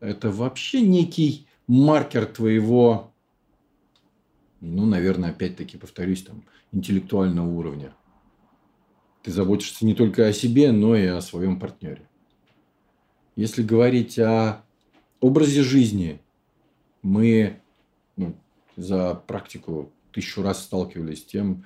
[0.00, 3.12] Это вообще некий маркер твоего,
[4.60, 7.94] ну, наверное, опять-таки, повторюсь, там, интеллектуального уровня.
[9.26, 12.08] Ты заботишься не только о себе, но и о своем партнере.
[13.34, 14.62] Если говорить о
[15.18, 16.20] образе жизни,
[17.02, 17.58] мы
[18.14, 18.36] ну,
[18.76, 21.64] за практику тысячу раз сталкивались с тем,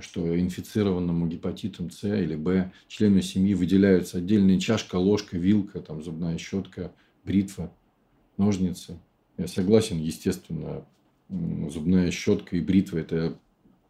[0.00, 6.38] что инфицированному гепатитом С или Б члену семьи выделяются отдельная чашка, ложка, вилка, там, зубная
[6.38, 6.90] щетка,
[7.22, 7.70] бритва,
[8.38, 8.98] ножницы.
[9.36, 10.86] Я согласен, естественно,
[11.28, 13.38] зубная щетка и бритва– это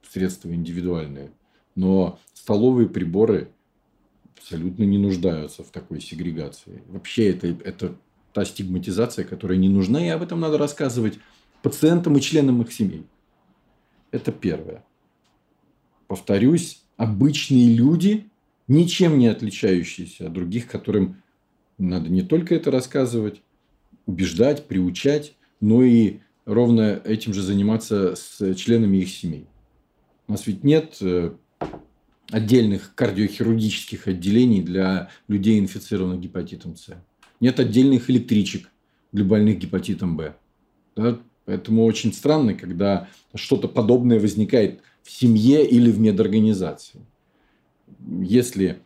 [0.03, 1.31] средства индивидуальные.
[1.79, 3.53] Но столовые приборы
[4.37, 6.83] абсолютно не нуждаются в такой сегрегации.
[6.89, 7.95] Вообще это, это
[8.33, 11.21] та стигматизация, которая не нужна, и об этом надо рассказывать
[11.63, 13.07] пациентам и членам их семей.
[14.11, 14.85] Это первое.
[16.09, 18.29] Повторюсь, обычные люди,
[18.67, 21.23] ничем не отличающиеся от других, которым
[21.79, 23.41] надо не только это рассказывать,
[24.05, 29.47] убеждать, приучать, но и ровно этим же заниматься с членами их семей.
[30.27, 31.37] У нас ведь нет э,
[32.31, 36.89] отдельных кардиохирургических отделений для людей, инфицированных гепатитом С.
[37.41, 38.71] Нет отдельных электричек
[39.13, 40.35] для больных гепатитом Б.
[40.97, 41.19] Да?
[41.45, 47.01] Поэтому очень странно, когда что-то подобное возникает в семье или в медорганизации.
[48.07, 48.81] Если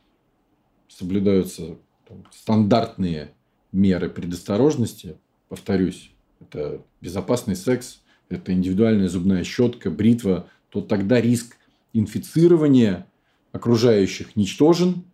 [0.88, 1.76] соблюдаются
[2.06, 3.32] там, стандартные
[3.72, 5.16] меры предосторожности,
[5.48, 11.56] повторюсь, это безопасный секс, это индивидуальная зубная щетка, бритва, то тогда риск
[11.92, 13.06] инфицирования
[13.52, 15.04] окружающих ничтожен,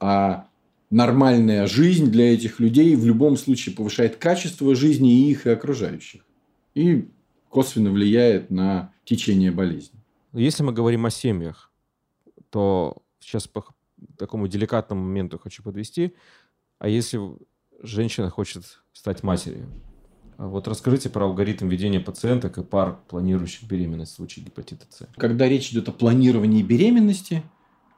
[0.00, 0.48] а
[0.90, 6.22] нормальная жизнь для этих людей в любом случае повышает качество жизни и их, и окружающих
[6.78, 7.08] и
[7.48, 9.98] косвенно влияет на течение болезни.
[10.32, 11.72] Если мы говорим о семьях,
[12.50, 13.64] то сейчас по
[14.16, 16.14] такому деликатному моменту хочу подвести.
[16.78, 17.20] А если
[17.82, 19.66] женщина хочет стать матерью?
[20.36, 25.08] А вот расскажите про алгоритм ведения пациенток и пар, планирующих беременность в случае гепатита С.
[25.16, 27.42] Когда речь идет о планировании беременности,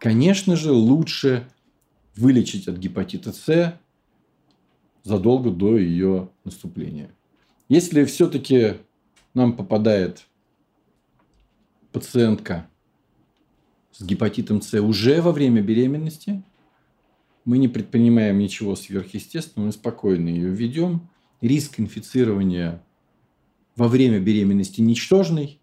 [0.01, 1.47] конечно же, лучше
[2.17, 3.79] вылечить от гепатита С
[5.05, 7.11] задолго до ее наступления.
[7.69, 8.79] Если все-таки
[9.35, 10.27] нам попадает
[11.93, 12.69] пациентка
[13.93, 16.43] с гепатитом С уже во время беременности,
[17.45, 21.09] мы не предпринимаем ничего сверхъестественного, мы спокойно ее ведем.
[21.41, 22.83] Риск инфицирования
[23.77, 25.60] во время беременности ничтожный,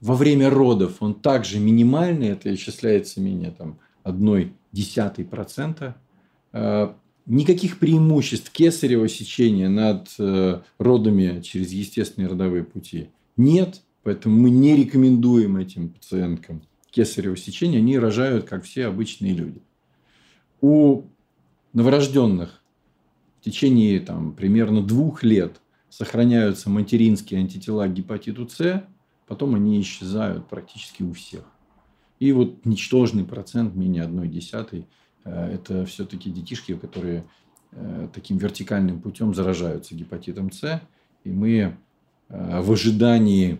[0.00, 5.96] во время родов он также минимальный, это исчисляется менее там, одной десятой процента.
[6.52, 6.92] Э,
[7.26, 14.76] никаких преимуществ кесарево сечения над э, родами через естественные родовые пути нет, поэтому мы не
[14.76, 19.60] рекомендуем этим пациенткам кесарево сечение, они рожают, как все обычные люди.
[20.62, 21.02] У
[21.74, 22.62] новорожденных
[23.40, 28.84] в течение там, примерно двух лет сохраняются материнские антитела к гепатиту С,
[29.26, 31.44] потом они исчезают практически у всех.
[32.18, 34.86] И вот ничтожный процент, менее одной десятой,
[35.24, 37.26] э, это все-таки детишки, которые
[37.72, 40.80] э, таким вертикальным путем заражаются гепатитом С.
[41.24, 41.76] И мы
[42.28, 43.58] э, в ожидании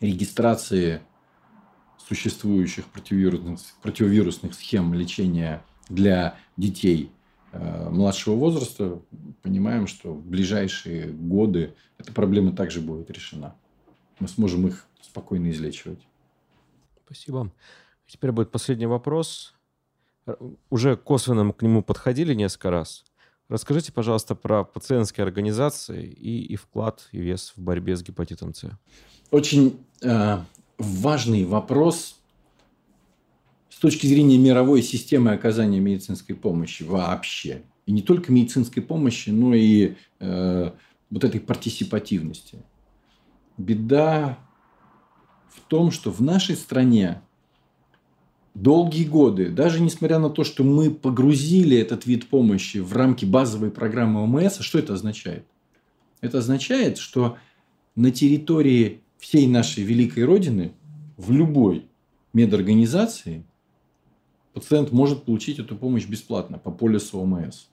[0.00, 1.00] регистрации
[1.98, 7.10] существующих противовирусных, противовирусных схем лечения для детей
[7.52, 9.00] младшего возраста,
[9.42, 13.54] понимаем, что в ближайшие годы эта проблема также будет решена.
[14.20, 16.06] Мы сможем их спокойно излечивать.
[17.04, 17.50] Спасибо.
[18.06, 19.54] Теперь будет последний вопрос.
[20.70, 23.04] Уже косвенно мы к нему подходили несколько раз.
[23.48, 28.70] Расскажите, пожалуйста, про пациентские организации и, и вклад и вес в борьбе с гепатитом С.
[29.30, 30.38] Очень э,
[30.78, 32.16] важный вопрос
[33.68, 37.62] с точки зрения мировой системы оказания медицинской помощи вообще.
[37.84, 40.70] И не только медицинской помощи, но и э,
[41.10, 42.58] вот этой партисипативности.
[43.56, 44.38] Беда
[45.48, 47.22] в том, что в нашей стране
[48.54, 53.70] долгие годы, даже несмотря на то, что мы погрузили этот вид помощи в рамки базовой
[53.70, 55.46] программы ОМС, что это означает?
[56.20, 57.36] Это означает, что
[57.96, 60.72] на территории всей нашей великой Родины,
[61.16, 61.86] в любой
[62.32, 63.44] медорганизации,
[64.52, 67.66] пациент может получить эту помощь бесплатно по полису ОМС.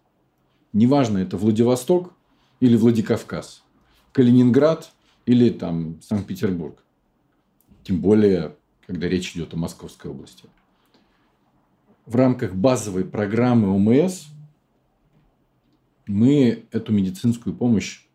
[0.73, 2.13] Неважно, это Владивосток
[2.59, 3.63] или Владикавказ,
[4.11, 4.91] Калининград
[5.26, 6.84] или там Санкт-Петербург.
[7.84, 8.55] Тем более,
[8.86, 10.45] когда речь идет о Московской области.
[12.05, 14.26] В рамках базовой программы ОМС
[16.07, 18.05] мы эту медицинскую помощь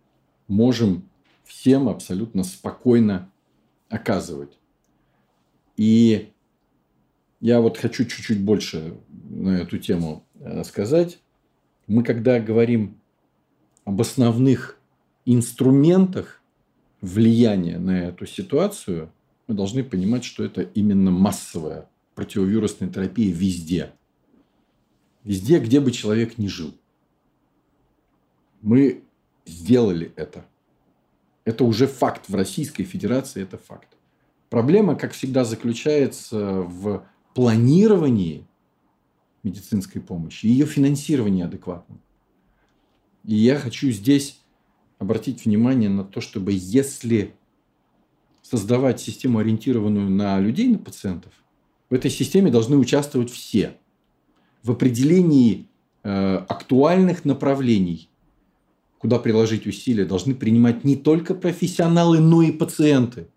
[0.48, 1.08] можем
[1.44, 3.30] всем абсолютно спокойно
[3.88, 4.58] оказывать.
[5.76, 6.32] И
[7.40, 11.18] я вот хочу чуть-чуть больше на эту тему э, сказать.
[11.86, 12.98] Мы когда говорим
[13.84, 14.78] об основных
[15.24, 16.42] инструментах
[17.00, 19.12] влияния на эту ситуацию,
[19.46, 23.92] мы должны понимать, что это именно массовая противовирусная терапия везде.
[25.22, 26.74] Везде, где бы человек ни жил.
[28.62, 29.02] Мы
[29.44, 30.46] сделали это.
[31.44, 32.28] Это уже факт.
[32.28, 33.88] В Российской Федерации это факт.
[34.48, 38.46] Проблема, как всегда, заключается в планировании
[39.42, 42.00] медицинской помощи и ее финансировании адекватном.
[43.24, 44.40] И я хочу здесь
[44.98, 47.34] обратить внимание на то, чтобы если
[48.42, 51.32] создавать систему, ориентированную на людей, на пациентов,
[51.90, 53.76] в этой системе должны участвовать все.
[54.62, 55.68] В определении
[56.02, 58.08] э, актуальных направлений,
[58.98, 63.28] куда приложить усилия, должны принимать не только профессионалы, но и пациенты.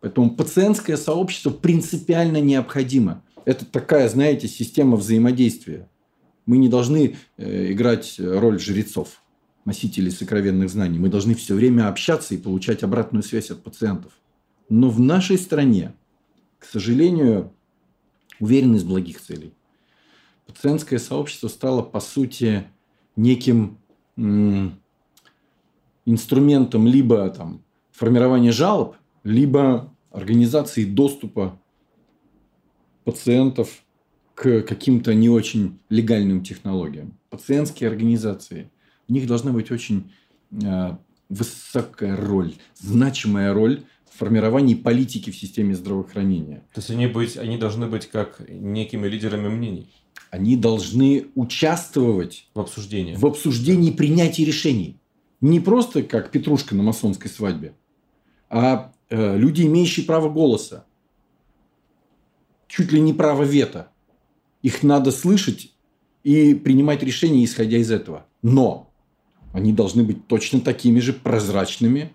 [0.00, 3.22] Поэтому пациентское сообщество принципиально необходимо.
[3.44, 5.88] Это такая, знаете, система взаимодействия.
[6.46, 9.22] Мы не должны э, играть роль жрецов,
[9.64, 10.98] носителей сокровенных знаний.
[10.98, 14.12] Мы должны все время общаться и получать обратную связь от пациентов.
[14.68, 15.94] Но в нашей стране,
[16.58, 17.52] к сожалению,
[18.40, 19.52] уверенность благих целей.
[20.46, 22.64] Пациентское сообщество стало, по сути,
[23.16, 23.78] неким
[26.04, 31.58] инструментом либо там, формирования жалоб, либо организации доступа
[33.04, 33.84] пациентов
[34.34, 37.16] к каким-то не очень легальным технологиям.
[37.30, 38.70] Пациентские организации,
[39.12, 40.10] у них должна быть очень
[40.52, 40.96] э,
[41.28, 43.84] высокая роль, значимая роль
[44.16, 46.64] формировании политики в системе здравоохранения.
[46.72, 49.92] То есть они, быть, они должны быть как некими лидерами мнений?
[50.30, 54.98] Они должны участвовать в обсуждении, в обсуждении принятия решений.
[55.42, 57.74] Не просто как Петрушка на масонской свадьбе,
[58.48, 60.86] а э, люди, имеющие право голоса.
[62.66, 63.88] Чуть ли не право вето.
[64.62, 65.74] Их надо слышать
[66.22, 68.24] и принимать решения, исходя из этого.
[68.40, 68.91] Но
[69.52, 72.12] они должны быть точно такими же прозрачными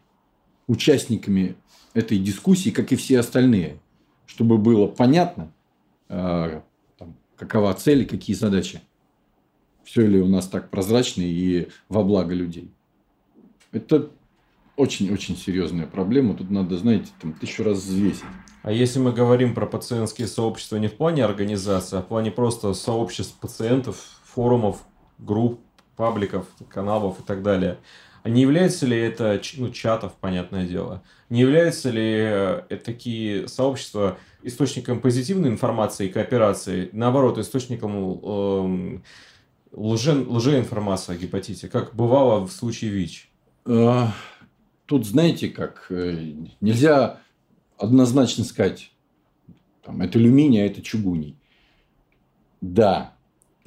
[0.67, 1.55] участниками
[1.93, 3.79] этой дискуссии, как и все остальные,
[4.25, 5.51] чтобы было понятно,
[6.09, 6.61] э,
[7.35, 8.81] какова цель и какие задачи.
[9.83, 12.71] Все ли у нас так прозрачно и во благо людей.
[13.71, 14.11] Это
[14.75, 16.35] очень-очень серьезная проблема.
[16.35, 18.23] Тут надо, знаете, там тысячу раз взвесить.
[18.63, 22.73] А если мы говорим про пациентские сообщества не в плане организации, а в плане просто
[22.73, 24.83] сообществ пациентов, форумов,
[25.19, 25.61] групп,
[25.97, 27.77] пабликов, каналов и так далее–
[28.27, 34.17] А не является ли это, ну, чатов, понятное дело, не являются ли э, такие сообщества
[34.43, 38.99] источником позитивной информации и кооперации, наоборот, источником э,
[39.71, 43.29] лже, лжеинформации о гепатите, как бывало в случае ВИЧ?
[43.65, 44.11] А,
[44.87, 47.21] тут, знаете, как э, нельзя
[47.77, 48.91] однозначно сказать,
[49.85, 51.37] там, это алюминий, а это чугуний.
[52.59, 53.13] Да,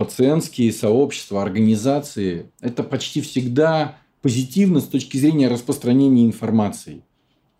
[0.00, 7.02] пациентские сообщества, организации– это почти всегда позитивно с точки зрения распространения информации.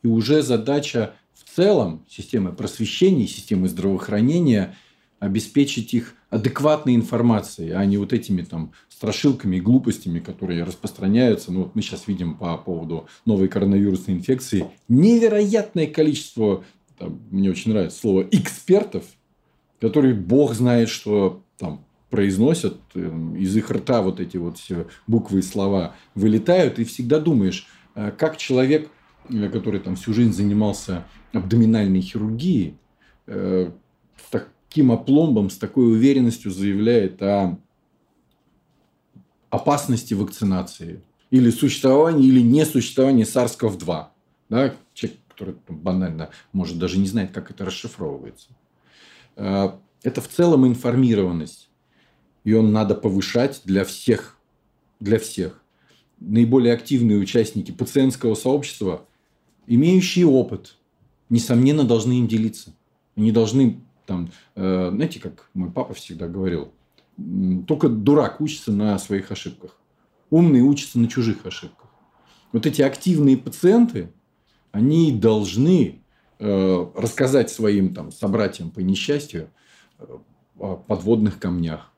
[0.03, 4.75] И уже задача в целом системы просвещения, системы здравоохранения
[5.19, 11.53] обеспечить их адекватной информацией, а не вот этими там страшилками и глупостями, которые распространяются.
[11.53, 16.65] Ну, вот мы сейчас видим по поводу новой коронавирусной инфекции невероятное количество,
[16.97, 19.05] там, мне очень нравится слово, экспертов,
[19.79, 25.39] которые бог знает, что там произносят, эм, из их рта вот эти вот все буквы
[25.39, 28.91] и слова вылетают, и всегда думаешь, э, как человек,
[29.29, 32.77] э, который там всю жизнь занимался абдоминальной хирургией,
[33.27, 33.71] э,
[34.17, 37.59] с таким опломбом, с такой уверенностью заявляет о
[39.51, 44.07] опасности вакцинации или существовании или несуществовании SARS-CoV-2.
[44.49, 44.75] Да?
[44.95, 48.49] Человек, который банально может даже не знает, как это расшифровывается.
[49.37, 51.70] Это в целом информированность
[52.45, 54.37] ее надо повышать для всех.
[54.99, 55.63] Для всех.
[56.19, 59.07] Наиболее активные участники пациентского сообщества,
[59.67, 60.77] имеющие опыт,
[61.29, 62.75] несомненно, должны им делиться.
[63.17, 66.73] Они должны, там, э, знаете, как мой папа всегда говорил,
[67.67, 69.79] только дурак учится на своих ошибках.
[70.31, 71.89] Умный учится на чужих ошибках.
[72.53, 74.13] Вот эти активные пациенты,
[74.73, 76.03] они должны
[76.39, 79.51] э, рассказать своим там, собратьям по несчастью
[79.99, 80.05] э,
[80.59, 81.90] о подводных камнях,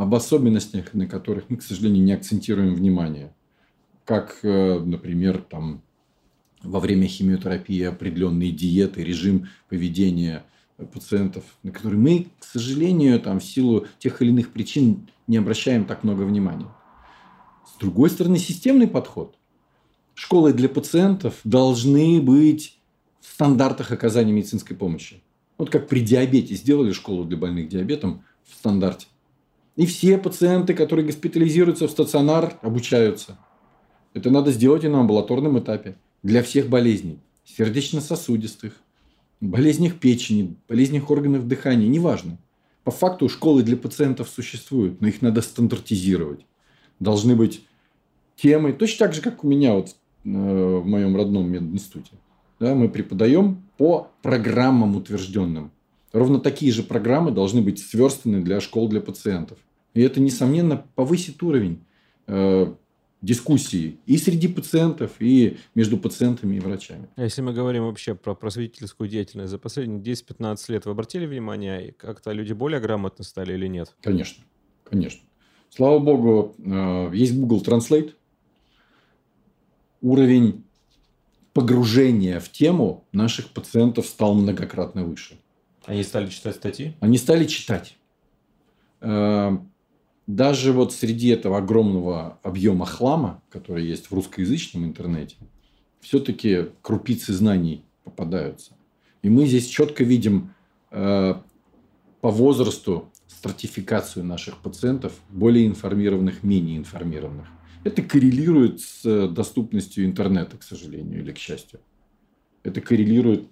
[0.00, 3.34] об особенностях, на которых мы, к сожалению, не акцентируем внимание.
[4.06, 5.82] Как, э, например, там,
[6.62, 10.46] во время химиотерапии определенные диеты, режим поведения
[10.94, 15.84] пациентов, на которые мы, к сожалению, там, в силу тех или иных причин не обращаем
[15.84, 16.68] так много внимания.
[17.66, 19.36] С другой стороны, системный подход.
[20.14, 22.80] Школы для пациентов должны быть
[23.20, 25.22] в стандартах оказания медицинской помощи.
[25.58, 29.06] Вот как при диабете сделали школу для больных диабетом в стандарте.
[29.76, 33.38] И все пациенты, которые госпитализируются в стационар, обучаются.
[34.14, 35.96] Это надо сделать и на амбулаторном этапе.
[36.22, 37.20] Для всех болезней.
[37.44, 38.74] Сердечно-сосудистых,
[39.40, 41.88] болезнях печени, болезнях органов дыхания.
[41.88, 42.38] Неважно.
[42.84, 46.44] По факту школы для пациентов существуют, но их надо стандартизировать.
[46.98, 47.62] Должны быть
[48.36, 52.12] темы, точно так же, как у меня вот э, в моем родном мединституте.
[52.58, 55.70] Да, мы преподаем по программам утвержденным.
[56.12, 59.58] Ровно такие же программы должны быть сверстаны для школ для пациентов.
[59.94, 61.84] И это, несомненно, повысит уровень
[62.26, 62.72] э,
[63.22, 67.08] дискуссии и среди пациентов, и между пациентами и врачами.
[67.16, 71.92] А если мы говорим вообще про просветительскую деятельность, за последние 10-15 лет вы обратили внимание,
[71.96, 73.94] как-то люди более грамотно стали или нет?
[74.00, 74.44] Конечно,
[74.84, 75.20] конечно.
[75.68, 78.12] Слава богу, э, есть Google Translate.
[80.00, 80.64] Уровень
[81.52, 85.36] погружения в тему наших пациентов стал многократно выше.
[85.86, 86.94] Они стали читать статьи?
[87.00, 87.96] Они стали читать.
[89.00, 89.56] Э,
[90.26, 95.36] даже вот среди этого огромного объема хлама, который есть в русскоязычном интернете,
[96.00, 98.72] все-таки крупицы знаний попадаются.
[99.22, 100.54] И мы здесь четко видим
[100.90, 101.34] э,
[102.20, 107.48] по возрасту стратификацию наших пациентов, более информированных, менее информированных.
[107.84, 111.80] Это коррелирует с доступностью интернета, к сожалению, или к счастью.
[112.62, 113.48] Это коррелирует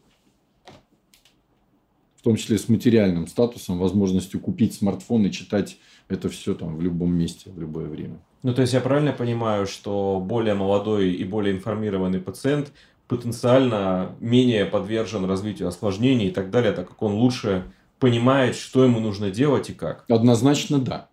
[2.19, 6.83] в том числе с материальным статусом, возможностью купить смартфон и читать это все там в
[6.83, 8.19] любом месте, в любое время.
[8.43, 12.73] Ну, то есть я правильно понимаю, что более молодой и более информированный пациент
[13.07, 17.65] потенциально менее подвержен развитию осложнений и так далее, так как он лучше
[18.01, 20.05] понимает, что ему нужно делать и как?
[20.09, 21.09] Однозначно да.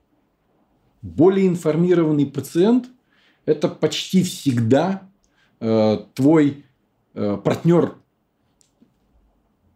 [1.01, 2.87] Более информированный пациент–
[3.45, 5.07] это почти всегда
[5.59, 6.65] э, твой
[7.13, 7.95] э, партнер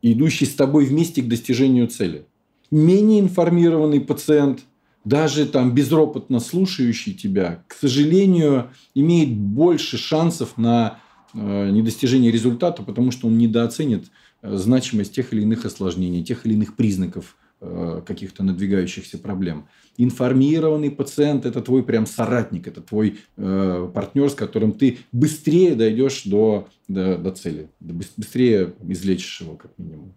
[0.01, 2.25] идущий с тобой вместе к достижению цели.
[2.71, 4.61] Менее информированный пациент,
[5.05, 10.99] даже там безропотно слушающий тебя, к сожалению, имеет больше шансов на
[11.33, 14.05] э, недостижение результата, потому что он недооценит
[14.41, 19.67] э, значимость тех или иных осложнений, тех или иных признаков каких-то надвигающихся проблем.
[19.97, 26.23] Информированный пациент– это твой прям соратник, это твой э, партнер, с которым ты быстрее дойдешь
[26.23, 30.13] до, до, до цели, быстрее излечишь его как минимум.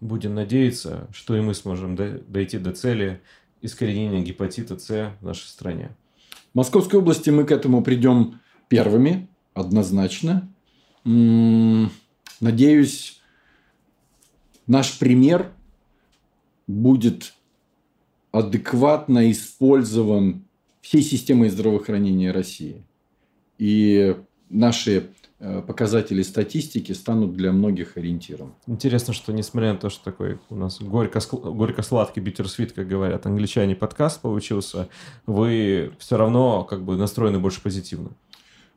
[0.00, 3.20] Будем надеяться, что и мы сможем дойти до цели
[3.62, 5.90] искоренения гепатита С в нашей стране.
[6.52, 10.48] В Московской области мы к этому придем первыми, однозначно.
[12.40, 13.20] Надеюсь,
[14.66, 15.52] наш пример
[16.70, 17.34] будет
[18.32, 20.44] адекватно использован
[20.80, 22.84] всей системой здравоохранения России.
[23.58, 24.16] И
[24.48, 28.54] наши э, показатели статистики станут для многих ориентиром.
[28.66, 33.74] Интересно, что несмотря на то, что такой у нас горько, горько-сладкий битерсвит, как говорят англичане,
[33.74, 34.88] подкаст получился,
[35.26, 38.12] вы все равно как бы настроены больше позитивно.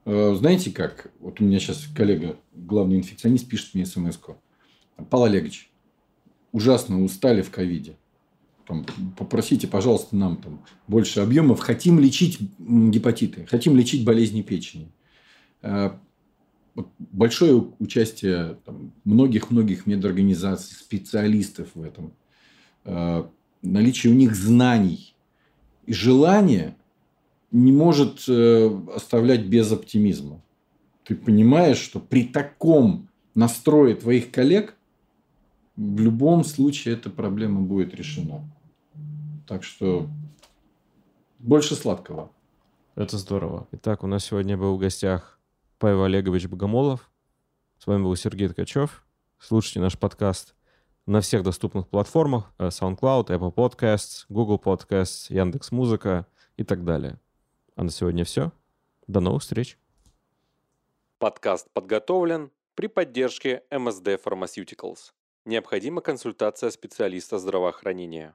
[0.06, 1.12] Э, знаете как?
[1.20, 4.36] Вот у меня сейчас коллега, главный инфекционист, пишет мне смс -ку.
[5.10, 5.73] Павел Олегович,
[6.54, 7.98] ужасно устали в ковиде.
[9.18, 11.60] Попросите, пожалуйста, нам там больше объемов.
[11.60, 14.90] Хотим лечить гепатиты, хотим лечить болезни печени.
[15.62, 15.92] Э,
[16.98, 18.58] большое участие
[19.04, 22.14] многих-многих медорганизаций, специалистов в этом.
[22.86, 23.26] Э,
[23.62, 25.14] наличие у них знаний
[25.86, 26.78] и желания
[27.52, 30.42] не может э, оставлять без оптимизма.
[31.04, 34.78] Ты понимаешь, что при таком настрое твоих коллег
[35.76, 38.44] в любом случае эта проблема будет решена.
[39.48, 40.10] Так что
[41.40, 42.32] больше сладкого.
[42.96, 43.68] Это здорово.
[43.72, 45.40] Итак, у нас сегодня был в гостях
[45.80, 47.10] Павел Олегович Богомолов.
[47.80, 49.06] С вами был Сергей Ткачев.
[49.40, 50.56] Слушайте наш подкаст
[51.06, 52.54] на всех доступных платформах.
[52.60, 57.20] Э, SoundCloud, Apple Podcasts, Google Podcasts, Яндекс.Музыка и так далее.
[57.76, 58.52] А на сегодня все.
[59.08, 59.78] До новых встреч.
[61.18, 65.12] Подкаст подготовлен при поддержке MSD Pharmaceuticals.
[65.46, 68.34] Необходима консультация специалиста здравоохранения.